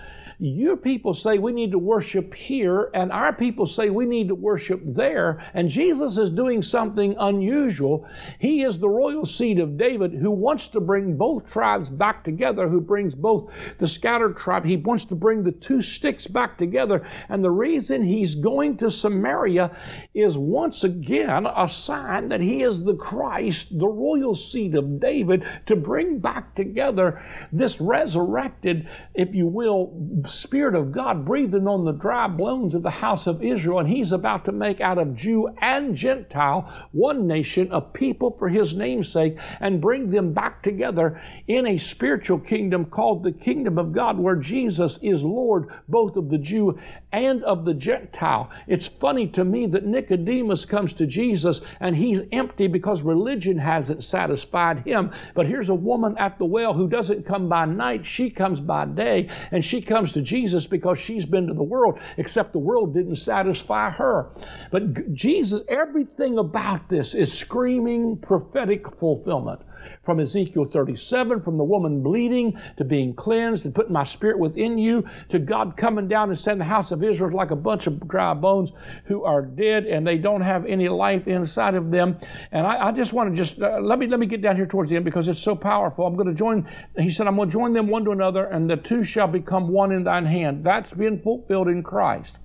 your 0.43 0.75
people 0.75 1.13
say 1.13 1.38
we 1.38 1.51
need 1.51 1.69
to 1.69 1.77
worship 1.77 2.34
here, 2.34 2.89
and 2.95 3.12
our 3.12 3.32
people 3.32 3.67
say 3.67 3.91
we 3.91 4.08
need 4.08 4.27
to 4.27 4.34
worship 4.34 4.82
there. 4.84 5.45
And 5.54 5.69
Jesus 5.69 6.17
is 6.17 6.32
doing 6.32 6.63
something 6.63 7.15
unusual. 7.19 8.10
He 8.39 8.63
is 8.63 8.80
the 8.80 8.89
royal 8.89 9.23
seed 9.23 9.60
of 9.60 9.77
David 9.77 10.15
who 10.15 10.32
wants 10.32 10.67
to 10.69 10.80
bring 10.80 11.15
both 11.15 11.47
tribes 11.51 11.89
back 11.89 12.23
together, 12.23 12.67
who 12.67 12.82
brings 12.82 13.13
both 13.13 13.51
the 13.77 13.88
scattered 13.88 14.36
tribe. 14.36 14.65
He 14.65 14.77
wants 14.77 15.06
to 15.06 15.15
bring 15.15 15.43
the 15.43 15.51
two 15.51 15.80
sticks 15.80 16.25
back 16.25 16.58
together. 16.58 17.08
And 17.30 17.43
the 17.43 17.51
reason 17.51 18.04
he's 18.04 18.34
going 18.34 18.77
to 18.77 18.89
Samaria 18.89 19.77
is 20.15 20.39
once 20.39 20.84
again 20.84 21.45
a 21.45 21.67
sign 21.67 22.30
that 22.30 22.41
he 22.41 22.63
is 22.63 22.84
the 22.84 22.95
Christ, 22.95 23.77
the 23.77 23.88
royal 23.88 24.34
seed 24.34 24.73
of 24.73 24.99
David, 24.99 25.45
to 25.67 25.75
bring 25.75 26.17
back 26.17 26.56
together 26.56 27.23
this 27.51 27.80
resurrected, 27.80 28.89
if 29.13 29.36
you 29.36 29.45
will, 29.45 29.93
Spirit 30.31 30.75
of 30.75 30.91
God 30.91 31.25
breathing 31.25 31.67
on 31.67 31.85
the 31.85 31.91
dry 31.91 32.27
bones 32.27 32.73
of 32.73 32.83
the 32.83 32.89
house 32.89 33.27
of 33.27 33.43
Israel, 33.43 33.79
and 33.79 33.89
He's 33.89 34.11
about 34.11 34.45
to 34.45 34.51
make 34.51 34.81
out 34.81 34.97
of 34.97 35.15
Jew 35.15 35.49
and 35.61 35.95
Gentile 35.95 36.87
one 36.91 37.27
nation, 37.27 37.69
a 37.71 37.81
people 37.81 38.35
for 38.39 38.49
His 38.49 38.73
namesake, 38.73 39.37
and 39.59 39.81
bring 39.81 40.11
them 40.11 40.33
back 40.33 40.63
together 40.63 41.21
in 41.47 41.67
a 41.67 41.77
spiritual 41.77 42.39
kingdom 42.39 42.85
called 42.85 43.23
the 43.23 43.31
kingdom 43.31 43.77
of 43.77 43.91
God, 43.91 44.17
where 44.17 44.35
Jesus 44.35 44.97
is 45.01 45.23
Lord 45.23 45.67
both 45.87 46.15
of 46.15 46.29
the 46.29 46.37
Jew 46.37 46.79
and 47.11 47.43
of 47.43 47.65
the 47.65 47.73
Gentile. 47.73 48.49
It's 48.67 48.87
funny 48.87 49.27
to 49.27 49.43
me 49.43 49.67
that 49.67 49.85
Nicodemus 49.85 50.65
comes 50.65 50.93
to 50.93 51.05
Jesus 51.05 51.61
and 51.79 51.95
he's 51.95 52.21
empty 52.31 52.67
because 52.67 53.01
religion 53.01 53.57
hasn't 53.57 54.03
satisfied 54.03 54.85
him. 54.85 55.11
But 55.33 55.47
here's 55.47 55.69
a 55.69 55.75
woman 55.75 56.17
at 56.17 56.37
the 56.37 56.45
well 56.45 56.73
who 56.73 56.87
doesn't 56.87 57.25
come 57.25 57.49
by 57.49 57.65
night, 57.65 58.05
she 58.05 58.29
comes 58.29 58.59
by 58.59 58.85
day, 58.85 59.29
and 59.51 59.63
she 59.63 59.81
comes 59.81 60.11
to 60.13 60.20
Jesus 60.21 60.67
because 60.67 60.99
she's 60.99 61.25
been 61.25 61.47
to 61.47 61.53
the 61.53 61.63
world, 61.63 61.99
except 62.17 62.53
the 62.53 62.60
world 62.60 62.93
didn't 62.93 63.17
satisfy 63.17 63.89
her. 63.89 64.29
But 64.71 65.13
Jesus, 65.13 65.62
everything 65.67 66.38
about 66.38 66.89
this 66.89 67.13
is 67.13 67.31
screaming 67.31 68.17
prophetic 68.17 68.86
fulfillment 68.97 69.62
from 70.03 70.19
Ezekiel 70.19 70.65
37, 70.65 71.41
from 71.41 71.57
the 71.57 71.63
woman 71.63 72.01
bleeding 72.01 72.59
to 72.77 72.83
being 72.83 73.13
cleansed 73.13 73.65
and 73.65 73.75
putting 73.75 73.93
my 73.93 74.03
spirit 74.03 74.39
within 74.39 74.77
you, 74.77 75.03
to 75.29 75.39
God 75.39 75.77
coming 75.77 76.07
down 76.07 76.29
and 76.29 76.39
saying 76.39 76.57
the 76.57 76.65
house 76.65 76.91
of 76.91 77.03
Israel 77.03 77.29
is 77.29 77.35
like 77.35 77.51
a 77.51 77.55
bunch 77.55 77.87
of 77.87 78.07
dry 78.07 78.33
bones 78.33 78.71
who 79.05 79.23
are 79.23 79.41
dead 79.41 79.85
and 79.85 80.05
they 80.05 80.17
don't 80.17 80.41
have 80.41 80.65
any 80.65 80.89
life 80.89 81.27
inside 81.27 81.75
of 81.75 81.91
them. 81.91 82.17
And 82.51 82.65
I, 82.65 82.87
I 82.87 82.91
just 82.91 83.13
want 83.13 83.31
to 83.31 83.35
just 83.35 83.61
uh, 83.61 83.79
let 83.79 83.99
me 83.99 84.07
let 84.07 84.19
me 84.19 84.25
get 84.25 84.41
down 84.41 84.55
here 84.55 84.65
towards 84.65 84.89
the 84.89 84.95
end 84.95 85.05
because 85.05 85.27
it's 85.27 85.41
so 85.41 85.55
powerful. 85.55 86.05
I'm 86.05 86.15
going 86.15 86.27
to 86.27 86.33
join. 86.33 86.67
He 86.97 87.09
said, 87.09 87.27
I'm 87.27 87.35
going 87.35 87.49
to 87.49 87.53
join 87.53 87.73
them 87.73 87.87
one 87.87 88.05
to 88.05 88.11
another, 88.11 88.45
and 88.45 88.69
the 88.69 88.77
two 88.77 89.03
shall 89.03 89.27
become 89.27 89.67
one 89.67 89.91
in 89.91 90.03
thine 90.03 90.25
hand. 90.25 90.65
That's 90.65 90.91
been 90.91 91.21
fulfilled 91.21 91.67
in 91.67 91.83
Christ. 91.83 92.37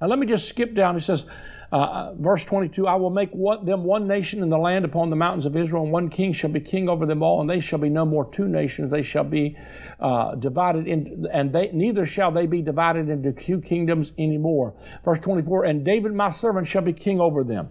Now 0.00 0.08
let 0.08 0.18
me 0.18 0.26
just 0.26 0.48
skip 0.48 0.74
down. 0.74 0.94
He 0.94 1.00
says. 1.00 1.24
Uh, 1.74 2.14
verse 2.14 2.44
22 2.44 2.86
I 2.86 2.94
will 2.94 3.10
make 3.10 3.30
one, 3.32 3.66
them 3.66 3.82
one 3.82 4.06
nation 4.06 4.44
in 4.44 4.48
the 4.48 4.56
land 4.56 4.84
upon 4.84 5.10
the 5.10 5.16
mountains 5.16 5.44
of 5.44 5.56
Israel, 5.56 5.82
and 5.82 5.90
one 5.90 6.08
king 6.08 6.32
shall 6.32 6.50
be 6.50 6.60
king 6.60 6.88
over 6.88 7.04
them 7.04 7.20
all, 7.20 7.40
and 7.40 7.50
they 7.50 7.58
shall 7.58 7.80
be 7.80 7.88
no 7.88 8.04
more 8.04 8.30
two 8.30 8.46
nations. 8.46 8.92
They 8.92 9.02
shall 9.02 9.24
be 9.24 9.56
uh, 9.98 10.36
divided 10.36 10.86
in, 10.86 11.26
and 11.32 11.52
they, 11.52 11.72
neither 11.72 12.06
shall 12.06 12.30
they 12.30 12.46
be 12.46 12.62
divided 12.62 13.08
into 13.08 13.32
two 13.32 13.60
kingdoms 13.60 14.12
anymore. 14.16 14.74
Verse 15.04 15.18
24 15.18 15.64
And 15.64 15.84
David 15.84 16.12
my 16.14 16.30
servant 16.30 16.68
shall 16.68 16.82
be 16.82 16.92
king 16.92 17.20
over 17.20 17.42
them. 17.42 17.70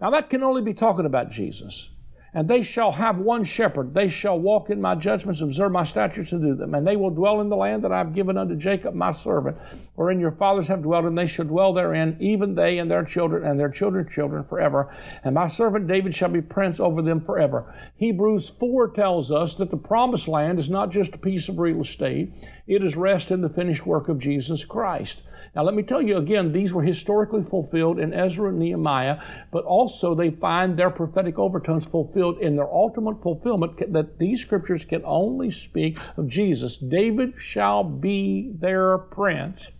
Now 0.00 0.10
that 0.10 0.30
can 0.30 0.44
only 0.44 0.62
be 0.62 0.74
talking 0.74 1.04
about 1.04 1.32
Jesus. 1.32 1.88
And 2.34 2.48
they 2.48 2.62
shall 2.62 2.90
have 2.90 3.18
one 3.18 3.44
shepherd. 3.44 3.94
They 3.94 4.08
shall 4.08 4.40
walk 4.40 4.68
in 4.68 4.80
my 4.80 4.96
judgments, 4.96 5.40
observe 5.40 5.70
my 5.70 5.84
statutes, 5.84 6.32
and 6.32 6.42
do 6.42 6.56
them. 6.56 6.74
And 6.74 6.84
they 6.84 6.96
will 6.96 7.10
dwell 7.10 7.40
in 7.40 7.48
the 7.48 7.56
land 7.56 7.84
that 7.84 7.92
I 7.92 7.98
have 7.98 8.14
given 8.14 8.36
unto 8.36 8.56
Jacob 8.56 8.92
my 8.92 9.12
servant, 9.12 9.56
wherein 9.94 10.18
your 10.18 10.32
fathers 10.32 10.66
have 10.66 10.82
dwelt, 10.82 11.04
and 11.04 11.16
they 11.16 11.28
shall 11.28 11.44
dwell 11.44 11.72
therein, 11.72 12.16
even 12.18 12.56
they 12.56 12.78
and 12.78 12.90
their 12.90 13.04
children 13.04 13.44
and 13.44 13.58
their 13.58 13.68
children's 13.68 14.12
children 14.12 14.42
forever. 14.42 14.92
And 15.22 15.34
my 15.34 15.46
servant 15.46 15.86
David 15.86 16.16
shall 16.16 16.28
be 16.28 16.42
prince 16.42 16.80
over 16.80 17.02
them 17.02 17.20
forever. 17.20 17.72
Hebrews 17.96 18.50
4 18.58 18.88
tells 18.90 19.30
us 19.30 19.54
that 19.54 19.70
the 19.70 19.76
promised 19.76 20.26
land 20.26 20.58
is 20.58 20.68
not 20.68 20.90
just 20.90 21.14
a 21.14 21.18
piece 21.18 21.48
of 21.48 21.60
real 21.60 21.82
estate, 21.82 22.32
it 22.66 22.82
is 22.82 22.96
rest 22.96 23.30
in 23.30 23.42
the 23.42 23.48
finished 23.48 23.86
work 23.86 24.08
of 24.08 24.18
Jesus 24.18 24.64
Christ. 24.64 25.20
Now, 25.54 25.62
let 25.62 25.74
me 25.74 25.84
tell 25.84 26.02
you 26.02 26.16
again, 26.16 26.52
these 26.52 26.72
were 26.72 26.82
historically 26.82 27.44
fulfilled 27.44 28.00
in 28.00 28.12
Ezra 28.12 28.48
and 28.48 28.58
Nehemiah, 28.58 29.18
but 29.52 29.64
also 29.64 30.14
they 30.14 30.30
find 30.30 30.76
their 30.76 30.90
prophetic 30.90 31.38
overtones 31.38 31.84
fulfilled 31.84 32.38
in 32.40 32.56
their 32.56 32.68
ultimate 32.68 33.22
fulfillment 33.22 33.92
that 33.92 34.18
these 34.18 34.40
scriptures 34.40 34.84
can 34.84 35.02
only 35.04 35.52
speak 35.52 35.96
of 36.16 36.26
Jesus. 36.26 36.76
David 36.78 37.34
shall 37.38 37.84
be 37.84 38.50
their 38.58 38.98
prince 38.98 39.70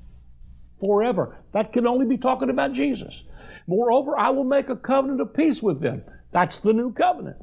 forever. 0.79 1.39
That 1.53 1.73
can 1.73 1.89
only 1.89 2.07
be 2.07 2.19
talking 2.19 2.51
about 2.51 2.75
Jesus. 2.75 3.25
Moreover, 3.67 4.17
I 4.17 4.31
will 4.31 4.45
make 4.45 4.69
a 4.69 4.77
covenant 4.77 5.21
of 5.21 5.35
peace 5.35 5.61
with 5.61 5.81
them. 5.81 6.05
That's 6.33 6.61
the 6.61 6.73
new 6.73 6.93
covenant. 6.93 7.37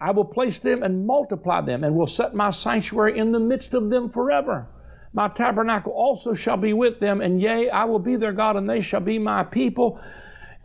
I 0.00 0.10
will 0.12 0.24
place 0.24 0.58
them 0.58 0.82
and 0.82 1.06
multiply 1.06 1.60
them, 1.62 1.82
and 1.82 1.96
will 1.96 2.06
set 2.06 2.34
my 2.34 2.50
sanctuary 2.50 3.18
in 3.18 3.32
the 3.32 3.40
midst 3.40 3.74
of 3.74 3.90
them 3.90 4.10
forever. 4.10 4.68
My 5.14 5.28
tabernacle 5.28 5.92
also 5.92 6.34
shall 6.34 6.56
be 6.56 6.72
with 6.72 6.98
them, 6.98 7.20
and 7.20 7.40
yea, 7.40 7.70
I 7.70 7.84
will 7.84 8.00
be 8.00 8.16
their 8.16 8.32
God, 8.32 8.56
and 8.56 8.68
they 8.68 8.80
shall 8.80 9.00
be 9.00 9.18
my 9.18 9.44
people. 9.44 10.00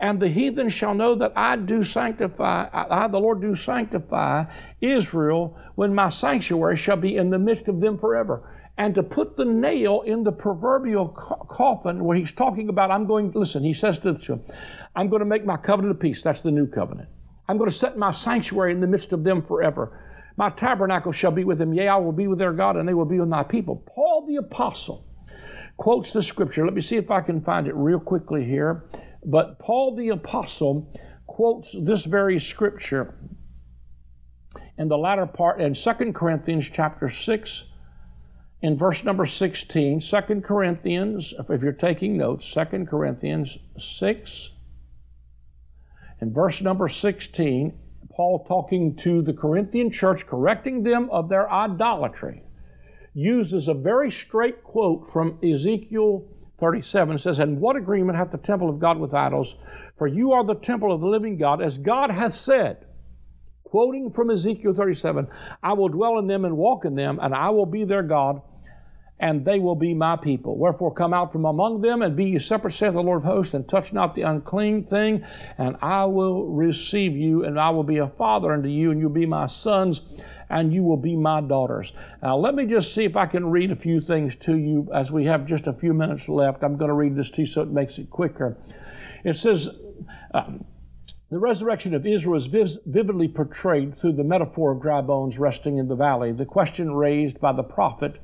And 0.00 0.20
the 0.20 0.28
heathen 0.28 0.68
shall 0.68 0.92
know 0.92 1.14
that 1.14 1.34
I 1.36 1.54
do 1.56 1.84
sanctify, 1.84 2.68
I, 2.72 3.06
the 3.06 3.18
Lord, 3.18 3.40
do 3.40 3.54
sanctify 3.54 4.46
Israel 4.80 5.56
when 5.76 5.94
my 5.94 6.08
sanctuary 6.08 6.76
shall 6.76 6.96
be 6.96 7.16
in 7.16 7.30
the 7.30 7.38
midst 7.38 7.68
of 7.68 7.80
them 7.80 7.96
forever. 7.96 8.56
And 8.76 8.94
to 8.96 9.04
put 9.04 9.36
the 9.36 9.44
nail 9.44 10.00
in 10.00 10.24
the 10.24 10.32
proverbial 10.32 11.08
coffin 11.08 12.02
where 12.02 12.16
he's 12.16 12.32
talking 12.32 12.70
about, 12.70 12.90
I'm 12.90 13.06
going, 13.06 13.30
listen, 13.32 13.62
he 13.62 13.74
says 13.74 13.98
to 14.00 14.14
them, 14.14 14.42
I'm 14.96 15.08
going 15.08 15.20
to 15.20 15.26
make 15.26 15.44
my 15.44 15.58
covenant 15.58 15.94
of 15.94 16.00
peace. 16.00 16.22
That's 16.22 16.40
the 16.40 16.50
new 16.50 16.66
covenant. 16.66 17.08
I'm 17.46 17.58
going 17.58 17.70
to 17.70 17.76
set 17.76 17.98
my 17.98 18.10
sanctuary 18.10 18.72
in 18.72 18.80
the 18.80 18.86
midst 18.86 19.12
of 19.12 19.22
them 19.22 19.42
forever. 19.42 20.09
My 20.40 20.48
tabernacle 20.48 21.12
shall 21.12 21.32
be 21.32 21.44
with 21.44 21.58
them. 21.58 21.74
Yea, 21.74 21.88
I 21.88 21.96
will 21.98 22.12
be 22.12 22.26
with 22.26 22.38
their 22.38 22.54
God, 22.54 22.78
and 22.78 22.88
they 22.88 22.94
will 22.94 23.04
be 23.04 23.20
with 23.20 23.28
my 23.28 23.42
people. 23.42 23.84
Paul 23.94 24.24
the 24.26 24.36
Apostle 24.36 25.06
quotes 25.76 26.12
the 26.12 26.22
scripture. 26.22 26.64
Let 26.64 26.72
me 26.72 26.80
see 26.80 26.96
if 26.96 27.10
I 27.10 27.20
can 27.20 27.42
find 27.42 27.66
it 27.66 27.74
real 27.74 28.00
quickly 28.00 28.46
here. 28.46 28.88
But 29.22 29.58
Paul 29.58 29.94
the 29.96 30.08
Apostle 30.08 30.90
quotes 31.26 31.76
this 31.78 32.06
very 32.06 32.40
scripture 32.40 33.14
in 34.78 34.88
the 34.88 34.96
latter 34.96 35.26
part 35.26 35.60
in 35.60 35.74
2 35.74 35.90
Corinthians 36.14 36.70
chapter 36.72 37.10
6 37.10 37.64
in 38.62 38.78
verse 38.78 39.04
number 39.04 39.26
16 39.26 40.00
2 40.00 40.40
Corinthians 40.40 41.34
if 41.50 41.60
you're 41.60 41.72
taking 41.72 42.16
notes 42.16 42.50
2 42.54 42.86
Corinthians 42.86 43.58
6 43.78 44.50
in 46.22 46.32
verse 46.32 46.62
number 46.62 46.88
16 46.88 47.78
Paul 48.10 48.44
talking 48.44 48.96
to 48.96 49.22
the 49.22 49.32
Corinthian 49.32 49.90
church, 49.90 50.26
correcting 50.26 50.82
them 50.82 51.08
of 51.10 51.28
their 51.28 51.50
idolatry, 51.50 52.42
uses 53.14 53.68
a 53.68 53.74
very 53.74 54.10
straight 54.10 54.62
quote 54.62 55.10
from 55.12 55.38
Ezekiel 55.42 56.26
37. 56.58 57.16
It 57.16 57.22
says, 57.22 57.38
And 57.38 57.60
what 57.60 57.76
agreement 57.76 58.18
hath 58.18 58.30
the 58.30 58.38
temple 58.38 58.68
of 58.68 58.78
God 58.78 58.98
with 58.98 59.14
idols? 59.14 59.56
For 59.96 60.06
you 60.06 60.32
are 60.32 60.44
the 60.44 60.54
temple 60.54 60.92
of 60.92 61.00
the 61.00 61.06
living 61.06 61.38
God, 61.38 61.62
as 61.62 61.78
God 61.78 62.10
hath 62.10 62.34
said. 62.34 62.86
Quoting 63.64 64.10
from 64.10 64.30
Ezekiel 64.30 64.74
37, 64.74 65.28
I 65.62 65.72
will 65.74 65.88
dwell 65.88 66.18
in 66.18 66.26
them 66.26 66.44
and 66.44 66.56
walk 66.56 66.84
in 66.84 66.96
them, 66.96 67.20
and 67.22 67.34
I 67.34 67.50
will 67.50 67.66
be 67.66 67.84
their 67.84 68.02
God, 68.02 68.42
and 69.20 69.44
they 69.44 69.58
will 69.58 69.74
be 69.74 69.92
my 69.92 70.16
people. 70.16 70.56
Wherefore 70.56 70.92
come 70.92 71.12
out 71.12 71.30
from 71.30 71.44
among 71.44 71.82
them 71.82 72.00
and 72.00 72.16
be 72.16 72.24
ye 72.24 72.38
separate, 72.38 72.72
saith 72.72 72.94
the 72.94 73.02
Lord 73.02 73.18
of 73.18 73.24
hosts, 73.24 73.52
and 73.52 73.68
touch 73.68 73.92
not 73.92 74.14
the 74.14 74.22
unclean 74.22 74.84
thing, 74.84 75.22
and 75.58 75.76
I 75.82 76.06
will 76.06 76.46
receive 76.46 77.14
you, 77.14 77.44
and 77.44 77.60
I 77.60 77.68
will 77.70 77.84
be 77.84 77.98
a 77.98 78.08
father 78.08 78.52
unto 78.52 78.68
you, 78.68 78.90
and 78.90 78.98
you'll 78.98 79.10
be 79.10 79.26
my 79.26 79.46
sons, 79.46 80.00
and 80.48 80.72
you 80.72 80.82
will 80.82 80.96
be 80.96 81.16
my 81.16 81.42
daughters. 81.42 81.92
Now, 82.22 82.38
let 82.38 82.54
me 82.54 82.64
just 82.64 82.94
see 82.94 83.04
if 83.04 83.14
I 83.14 83.26
can 83.26 83.50
read 83.50 83.70
a 83.70 83.76
few 83.76 84.00
things 84.00 84.34
to 84.40 84.56
you 84.56 84.88
as 84.94 85.12
we 85.12 85.26
have 85.26 85.46
just 85.46 85.66
a 85.66 85.74
few 85.74 85.92
minutes 85.92 86.26
left. 86.26 86.64
I'm 86.64 86.78
going 86.78 86.88
to 86.88 86.94
read 86.94 87.14
this 87.14 87.30
to 87.32 87.42
you 87.42 87.46
so 87.46 87.60
it 87.60 87.68
makes 87.68 87.98
it 87.98 88.08
quicker. 88.08 88.56
It 89.22 89.36
says, 89.36 89.68
um, 90.32 90.64
the 91.30 91.38
resurrection 91.38 91.94
of 91.94 92.06
Israel 92.06 92.36
is 92.36 92.46
vividly 92.86 93.28
portrayed 93.28 93.96
through 93.96 94.14
the 94.14 94.24
metaphor 94.24 94.72
of 94.72 94.80
dry 94.80 95.02
bones 95.02 95.38
resting 95.38 95.76
in 95.76 95.88
the 95.88 95.94
valley. 95.94 96.32
The 96.32 96.46
question 96.46 96.92
raised 96.92 97.38
by 97.38 97.52
the 97.52 97.62
prophet 97.62 98.18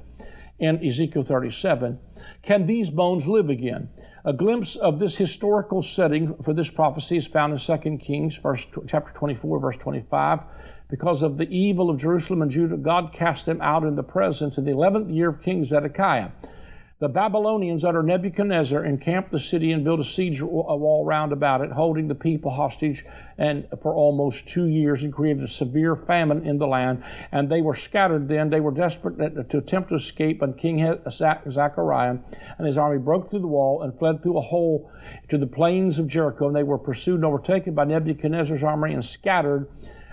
in 0.58 0.84
Ezekiel 0.86 1.22
37. 1.22 1.98
Can 2.42 2.66
these 2.66 2.90
bones 2.90 3.26
live 3.26 3.50
again? 3.50 3.88
A 4.24 4.32
glimpse 4.32 4.74
of 4.76 4.98
this 4.98 5.16
historical 5.16 5.82
setting 5.82 6.34
for 6.42 6.52
this 6.52 6.70
prophecy 6.70 7.16
is 7.16 7.26
found 7.26 7.52
in 7.52 7.58
2 7.58 7.98
Kings, 7.98 8.36
verse, 8.36 8.66
chapter 8.88 9.12
24, 9.12 9.60
verse 9.60 9.76
25. 9.76 10.40
Because 10.88 11.22
of 11.22 11.36
the 11.36 11.48
evil 11.48 11.90
of 11.90 12.00
Jerusalem 12.00 12.42
and 12.42 12.50
Judah, 12.50 12.76
God 12.76 13.12
cast 13.12 13.46
them 13.46 13.60
out 13.60 13.84
in 13.84 13.96
the 13.96 14.02
presence 14.02 14.58
in 14.58 14.64
the 14.64 14.72
11th 14.72 15.14
year 15.14 15.28
of 15.28 15.42
King 15.42 15.64
Zedekiah. 15.64 16.30
The 16.98 17.08
Babylonians 17.08 17.84
under 17.84 18.02
Nebuchadnezzar 18.02 18.82
encamped 18.82 19.30
the 19.30 19.38
city 19.38 19.70
and 19.70 19.84
built 19.84 20.00
a 20.00 20.04
siege 20.04 20.40
wall 20.40 21.04
round 21.04 21.30
about 21.30 21.60
it, 21.60 21.70
holding 21.70 22.08
the 22.08 22.14
people 22.14 22.50
hostage 22.50 23.04
and 23.36 23.68
for 23.82 23.94
almost 23.94 24.48
two 24.48 24.64
years 24.64 25.02
and 25.02 25.12
created 25.12 25.44
a 25.44 25.50
severe 25.50 25.94
famine 25.94 26.46
in 26.46 26.56
the 26.56 26.66
land. 26.66 27.04
And 27.32 27.50
they 27.50 27.60
were 27.60 27.74
scattered 27.74 28.28
then. 28.28 28.48
They 28.48 28.60
were 28.60 28.70
desperate 28.70 29.18
to 29.50 29.58
attempt 29.58 29.90
to 29.90 29.96
escape, 29.96 30.40
and 30.40 30.56
King 30.56 30.98
Zechariah 31.10 32.16
and 32.56 32.66
his 32.66 32.78
army 32.78 32.96
broke 32.98 33.28
through 33.28 33.40
the 33.40 33.46
wall 33.46 33.82
and 33.82 33.98
fled 33.98 34.22
through 34.22 34.38
a 34.38 34.40
hole 34.40 34.90
to 35.28 35.36
the 35.36 35.46
plains 35.46 35.98
of 35.98 36.08
Jericho. 36.08 36.46
And 36.46 36.56
they 36.56 36.62
were 36.62 36.78
pursued 36.78 37.16
and 37.16 37.26
overtaken 37.26 37.74
by 37.74 37.84
Nebuchadnezzar's 37.84 38.64
army 38.64 38.94
and 38.94 39.04
scattered 39.04 39.68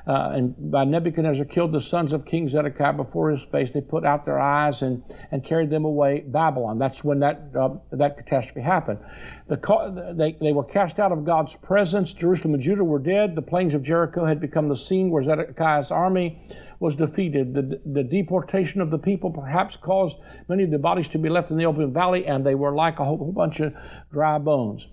uh, 0.06 0.32
and 0.34 0.72
by 0.72 0.84
Nebuchadnezzar 0.84 1.46
killed 1.46 1.72
the 1.72 1.82
sons 1.82 2.12
of 2.12 2.26
King 2.26 2.50
Zedekiah 2.50 2.92
before 2.92 3.32
his 3.32 3.42
face. 3.52 3.72
They 3.72 3.80
put 3.80 4.06
out 4.06 4.26
their 4.26 4.40
eyes 4.40 4.82
and, 4.82 5.02
and 5.32 5.46
carried 5.46 5.70
them 5.70 5.86
away 5.86 6.26
Babylon. 6.28 6.78
That's 6.78 7.06
when 7.06 7.20
that, 7.20 7.52
uh, 7.58 7.76
that 7.92 8.18
catastrophe 8.18 8.62
happened. 8.62 9.00
The, 9.48 10.14
they, 10.18 10.38
they 10.42 10.52
were 10.52 10.66
cast 10.66 11.00
out 11.00 11.14
of 11.14 11.24
God's 11.24 11.56
presence. 11.56 12.12
Jerusalem 12.12 12.56
and 12.56 12.64
Judah 12.64 12.84
were 12.84 13.00
dead. 13.00 13.34
The 13.36 13.42
plains 13.42 13.74
of 13.74 13.84
Jericho 13.84 14.26
had 14.26 14.42
become 14.42 14.68
the 14.68 14.76
scene 14.76 15.10
where 15.10 15.24
Zedekiah's 15.24 15.90
army 15.90 16.42
was 16.82 16.98
defeated. 16.98 17.54
The, 17.54 17.80
the 17.86 18.04
deportation 18.04 18.82
of 18.82 18.92
the 18.92 18.98
people 18.98 19.32
perhaps 19.32 19.78
caused 19.78 20.18
many 20.50 20.64
of 20.64 20.72
the 20.72 20.80
bodies 20.80 21.08
to 21.10 21.18
be 21.18 21.30
left 21.30 21.50
in 21.50 21.58
the 21.58 21.66
open 21.66 21.94
valley, 21.94 22.26
and 22.26 22.46
they 22.46 22.56
were 22.56 22.76
like 22.76 23.00
a 23.00 23.06
whole 23.06 23.32
bunch 23.32 23.62
of 23.62 23.74
dry 24.12 24.38
bones. 24.38 24.86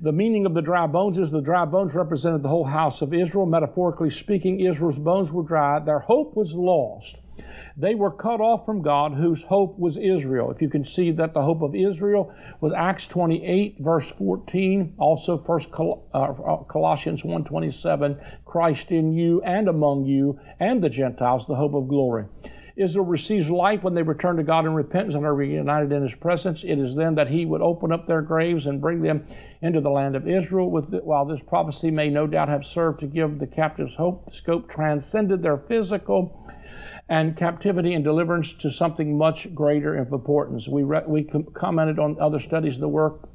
The 0.00 0.12
meaning 0.12 0.46
of 0.46 0.54
the 0.54 0.62
dry 0.62 0.86
bones 0.86 1.18
is 1.18 1.30
the 1.30 1.40
dry 1.40 1.64
bones 1.64 1.94
represented 1.94 2.42
the 2.42 2.48
whole 2.48 2.64
house 2.64 3.02
of 3.02 3.14
Israel. 3.14 3.46
Metaphorically 3.46 4.10
speaking, 4.10 4.60
Israel's 4.60 4.98
bones 4.98 5.32
were 5.32 5.42
dry. 5.42 5.78
Their 5.78 6.00
hope 6.00 6.36
was 6.36 6.54
lost. 6.54 7.18
They 7.76 7.96
were 7.96 8.12
cut 8.12 8.40
off 8.40 8.64
from 8.64 8.82
God, 8.82 9.14
whose 9.14 9.42
hope 9.42 9.78
was 9.78 9.96
Israel. 9.96 10.52
If 10.52 10.62
you 10.62 10.68
can 10.68 10.84
see 10.84 11.10
that 11.12 11.34
the 11.34 11.42
hope 11.42 11.62
of 11.62 11.74
Israel 11.74 12.32
was 12.60 12.72
Acts 12.72 13.08
28, 13.08 13.78
verse 13.80 14.10
14, 14.12 14.94
also 14.96 15.38
First 15.38 15.72
Col- 15.72 16.06
uh, 16.14 16.18
uh 16.18 16.56
Colossians 16.64 17.24
1:27, 17.24 18.16
Christ 18.44 18.92
in 18.92 19.12
you 19.12 19.42
and 19.42 19.66
among 19.66 20.04
you 20.04 20.38
and 20.60 20.82
the 20.82 20.88
Gentiles, 20.88 21.46
the 21.46 21.56
hope 21.56 21.74
of 21.74 21.88
glory. 21.88 22.26
Israel 22.76 23.04
receives 23.04 23.50
life 23.50 23.84
when 23.84 23.94
they 23.94 24.02
return 24.02 24.36
to 24.36 24.42
God 24.42 24.66
in 24.66 24.74
repentance 24.74 25.14
and 25.14 25.24
are 25.24 25.34
reunited 25.34 25.92
in 25.92 26.02
His 26.02 26.14
presence. 26.14 26.64
It 26.64 26.78
is 26.78 26.94
then 26.96 27.14
that 27.14 27.28
He 27.28 27.46
would 27.46 27.62
open 27.62 27.92
up 27.92 28.06
their 28.06 28.20
graves 28.20 28.66
and 28.66 28.80
bring 28.80 29.00
them 29.00 29.26
into 29.62 29.80
the 29.80 29.90
land 29.90 30.16
of 30.16 30.26
Israel. 30.26 30.82
The, 30.82 30.98
while 30.98 31.24
this 31.24 31.40
prophecy 31.46 31.90
may 31.92 32.10
no 32.10 32.26
doubt 32.26 32.48
have 32.48 32.66
served 32.66 33.00
to 33.00 33.06
give 33.06 33.38
the 33.38 33.46
captives 33.46 33.94
hope, 33.96 34.34
scope 34.34 34.68
transcended 34.68 35.40
their 35.40 35.58
physical 35.58 36.50
and 37.08 37.36
captivity 37.36 37.94
and 37.94 38.02
deliverance 38.02 38.54
to 38.54 38.70
something 38.70 39.16
much 39.16 39.54
greater 39.54 39.96
of 39.96 40.12
importance. 40.12 40.66
We, 40.66 40.82
re, 40.82 41.00
we 41.06 41.30
commented 41.54 41.98
on 42.00 42.18
other 42.18 42.40
studies 42.40 42.74
of 42.74 42.80
the 42.80 42.88
work 42.88 43.28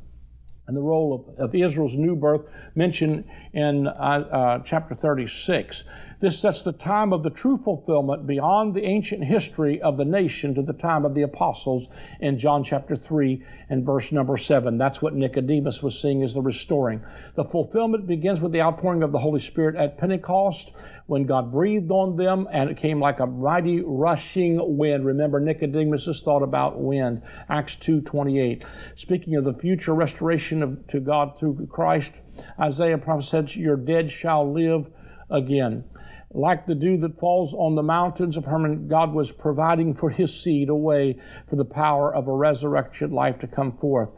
and 0.67 0.77
the 0.77 0.81
role 0.81 1.33
of, 1.37 1.39
of 1.39 1.55
Israel's 1.55 1.95
new 1.95 2.15
birth 2.15 2.41
mentioned 2.75 3.25
in 3.53 3.87
uh, 3.87 3.91
uh, 3.91 4.59
chapter 4.65 4.95
36. 4.95 5.83
This 6.21 6.37
sets 6.37 6.61
the 6.61 6.73
time 6.73 7.13
of 7.13 7.23
the 7.23 7.29
true 7.29 7.57
fulfillment 7.57 8.27
beyond 8.27 8.73
the 8.73 8.83
ancient 8.83 9.23
history 9.23 9.81
of 9.81 9.95
the 9.95 10.03
nation 10.03 10.53
to 10.55 10.61
the 10.61 10.73
time 10.73 11.05
of 11.05 11.13
the 11.13 11.21
apostles 11.21 11.87
in 12.19 12.37
John 12.37 12.61
chapter 12.61 12.97
3 12.97 13.41
and 13.69 13.85
verse 13.85 14.11
number 14.11 14.35
7. 14.35 14.77
That's 14.77 15.01
what 15.01 15.15
Nicodemus 15.15 15.81
was 15.81 15.97
seeing 15.97 16.21
as 16.21 16.33
the 16.33 16.41
restoring. 16.41 17.01
The 17.35 17.45
fulfillment 17.45 18.05
begins 18.05 18.41
with 18.41 18.51
the 18.51 18.59
outpouring 18.59 19.01
of 19.01 19.13
the 19.13 19.19
Holy 19.19 19.39
Spirit 19.39 19.77
at 19.77 19.97
Pentecost 19.97 20.71
when 21.07 21.23
God 21.23 21.53
breathed 21.53 21.89
on 21.89 22.17
them 22.17 22.49
and 22.51 22.69
it 22.69 22.75
came 22.75 22.99
like 22.99 23.21
a 23.21 23.25
mighty 23.25 23.79
rushing 23.79 24.59
wind. 24.77 25.05
Remember, 25.05 25.39
Nicodemus 25.39 26.19
thought 26.19 26.43
about 26.43 26.81
wind. 26.81 27.21
Acts 27.47 27.77
2.28. 27.77 28.65
Speaking 28.97 29.37
of 29.37 29.45
the 29.45 29.53
future 29.53 29.95
restoration 29.95 30.63
of, 30.63 30.85
to 30.87 30.99
God 30.99 31.39
through 31.39 31.65
Christ, 31.67 32.11
Isaiah 32.59 32.97
prophesied, 32.97 33.55
Your 33.55 33.77
dead 33.77 34.11
shall 34.11 34.51
live 34.51 34.85
again. 35.29 35.85
Like 36.31 36.67
the 36.67 36.75
dew 36.75 36.97
that 36.97 37.19
falls 37.19 37.53
on 37.55 37.73
the 37.73 37.81
mountains 37.81 38.37
of 38.37 38.45
Hermon, 38.45 38.87
God 38.87 39.13
was 39.13 39.31
providing 39.31 39.95
for 39.95 40.11
his 40.11 40.39
seed 40.39 40.69
a 40.69 40.75
way 40.75 41.19
for 41.49 41.55
the 41.55 41.65
power 41.65 42.13
of 42.13 42.27
a 42.27 42.35
resurrection 42.35 43.11
life 43.11 43.39
to 43.39 43.47
come 43.47 43.77
forth. 43.77 44.09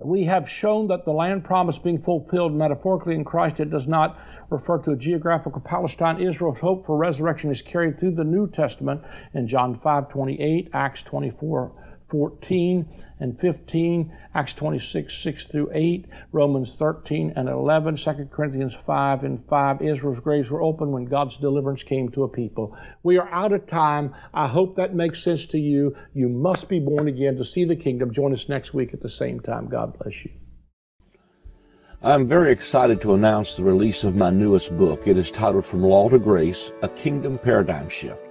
We 0.00 0.24
have 0.24 0.50
shown 0.50 0.88
that 0.88 1.04
the 1.04 1.12
land 1.12 1.44
promise 1.44 1.78
being 1.78 2.02
fulfilled 2.02 2.52
metaphorically 2.52 3.14
in 3.14 3.24
Christ, 3.24 3.60
it 3.60 3.70
does 3.70 3.86
not 3.86 4.18
refer 4.50 4.78
to 4.78 4.90
a 4.90 4.96
geographical 4.96 5.60
Palestine. 5.60 6.20
Israel's 6.20 6.58
hope 6.58 6.84
for 6.84 6.96
resurrection 6.96 7.52
is 7.52 7.62
carried 7.62 7.98
through 7.98 8.16
the 8.16 8.24
New 8.24 8.50
Testament 8.50 9.02
in 9.32 9.46
John 9.46 9.78
5 9.78 10.08
28, 10.08 10.70
Acts 10.72 11.02
24 11.02 11.72
14 12.10 13.03
and 13.20 13.38
15, 13.40 14.12
Acts 14.34 14.52
26, 14.54 15.16
6 15.16 15.44
through 15.44 15.70
8, 15.72 16.06
Romans 16.32 16.74
13 16.78 17.32
and 17.36 17.48
11, 17.48 17.96
2 17.96 18.28
Corinthians 18.30 18.74
5 18.86 19.24
and 19.24 19.44
5. 19.48 19.82
Israel's 19.82 20.20
graves 20.20 20.50
were 20.50 20.62
open 20.62 20.92
when 20.92 21.04
God's 21.04 21.36
deliverance 21.36 21.82
came 21.82 22.08
to 22.10 22.24
a 22.24 22.28
people. 22.28 22.76
We 23.02 23.18
are 23.18 23.28
out 23.28 23.52
of 23.52 23.66
time. 23.66 24.14
I 24.32 24.48
hope 24.48 24.76
that 24.76 24.94
makes 24.94 25.22
sense 25.22 25.46
to 25.46 25.58
you. 25.58 25.96
You 26.12 26.28
must 26.28 26.68
be 26.68 26.80
born 26.80 27.08
again 27.08 27.36
to 27.36 27.44
see 27.44 27.64
the 27.64 27.76
kingdom. 27.76 28.12
Join 28.12 28.32
us 28.32 28.48
next 28.48 28.74
week 28.74 28.92
at 28.92 29.02
the 29.02 29.10
same 29.10 29.40
time. 29.40 29.68
God 29.68 29.98
bless 29.98 30.24
you. 30.24 30.30
I'm 32.02 32.28
very 32.28 32.52
excited 32.52 33.00
to 33.00 33.14
announce 33.14 33.54
the 33.54 33.62
release 33.62 34.04
of 34.04 34.14
my 34.14 34.28
newest 34.28 34.76
book. 34.76 35.06
It 35.06 35.16
is 35.16 35.30
titled 35.30 35.64
From 35.64 35.82
Law 35.82 36.10
to 36.10 36.18
Grace, 36.18 36.70
A 36.82 36.88
Kingdom 36.88 37.38
Paradigm 37.38 37.88
Shift. 37.88 38.23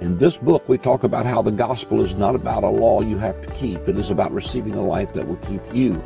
In 0.00 0.16
this 0.16 0.38
book, 0.38 0.66
we 0.66 0.78
talk 0.78 1.04
about 1.04 1.26
how 1.26 1.42
the 1.42 1.50
gospel 1.50 2.02
is 2.02 2.14
not 2.14 2.34
about 2.34 2.64
a 2.64 2.70
law 2.70 3.02
you 3.02 3.18
have 3.18 3.38
to 3.42 3.52
keep. 3.52 3.86
It 3.86 3.98
is 3.98 4.10
about 4.10 4.32
receiving 4.32 4.72
a 4.72 4.82
life 4.82 5.12
that 5.12 5.28
will 5.28 5.36
keep 5.36 5.60
you. 5.74 6.02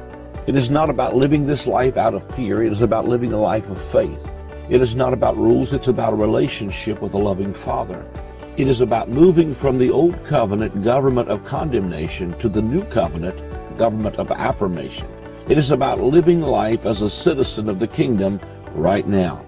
It 0.48 0.56
is 0.56 0.68
not 0.68 0.90
about 0.90 1.14
living 1.14 1.46
this 1.46 1.64
life 1.68 1.96
out 1.96 2.12
of 2.12 2.34
fear. 2.34 2.64
It 2.64 2.72
is 2.72 2.80
about 2.80 3.06
living 3.06 3.32
a 3.32 3.40
life 3.40 3.70
of 3.70 3.80
faith. 3.92 4.28
It 4.68 4.82
is 4.82 4.96
not 4.96 5.12
about 5.12 5.36
rules. 5.36 5.72
It's 5.72 5.86
about 5.86 6.12
a 6.12 6.16
relationship 6.16 7.00
with 7.00 7.14
a 7.14 7.18
loving 7.18 7.54
Father. 7.54 8.04
It 8.56 8.66
is 8.66 8.80
about 8.80 9.10
moving 9.10 9.54
from 9.54 9.78
the 9.78 9.92
old 9.92 10.24
covenant 10.24 10.82
government 10.82 11.28
of 11.28 11.44
condemnation 11.44 12.36
to 12.38 12.48
the 12.48 12.62
new 12.62 12.82
covenant 12.86 13.78
government 13.78 14.16
of 14.16 14.32
affirmation. 14.32 15.06
It 15.48 15.56
is 15.56 15.70
about 15.70 16.00
living 16.00 16.40
life 16.40 16.84
as 16.84 17.00
a 17.00 17.08
citizen 17.08 17.68
of 17.68 17.78
the 17.78 17.86
kingdom 17.86 18.40
right 18.74 19.06
now. 19.06 19.44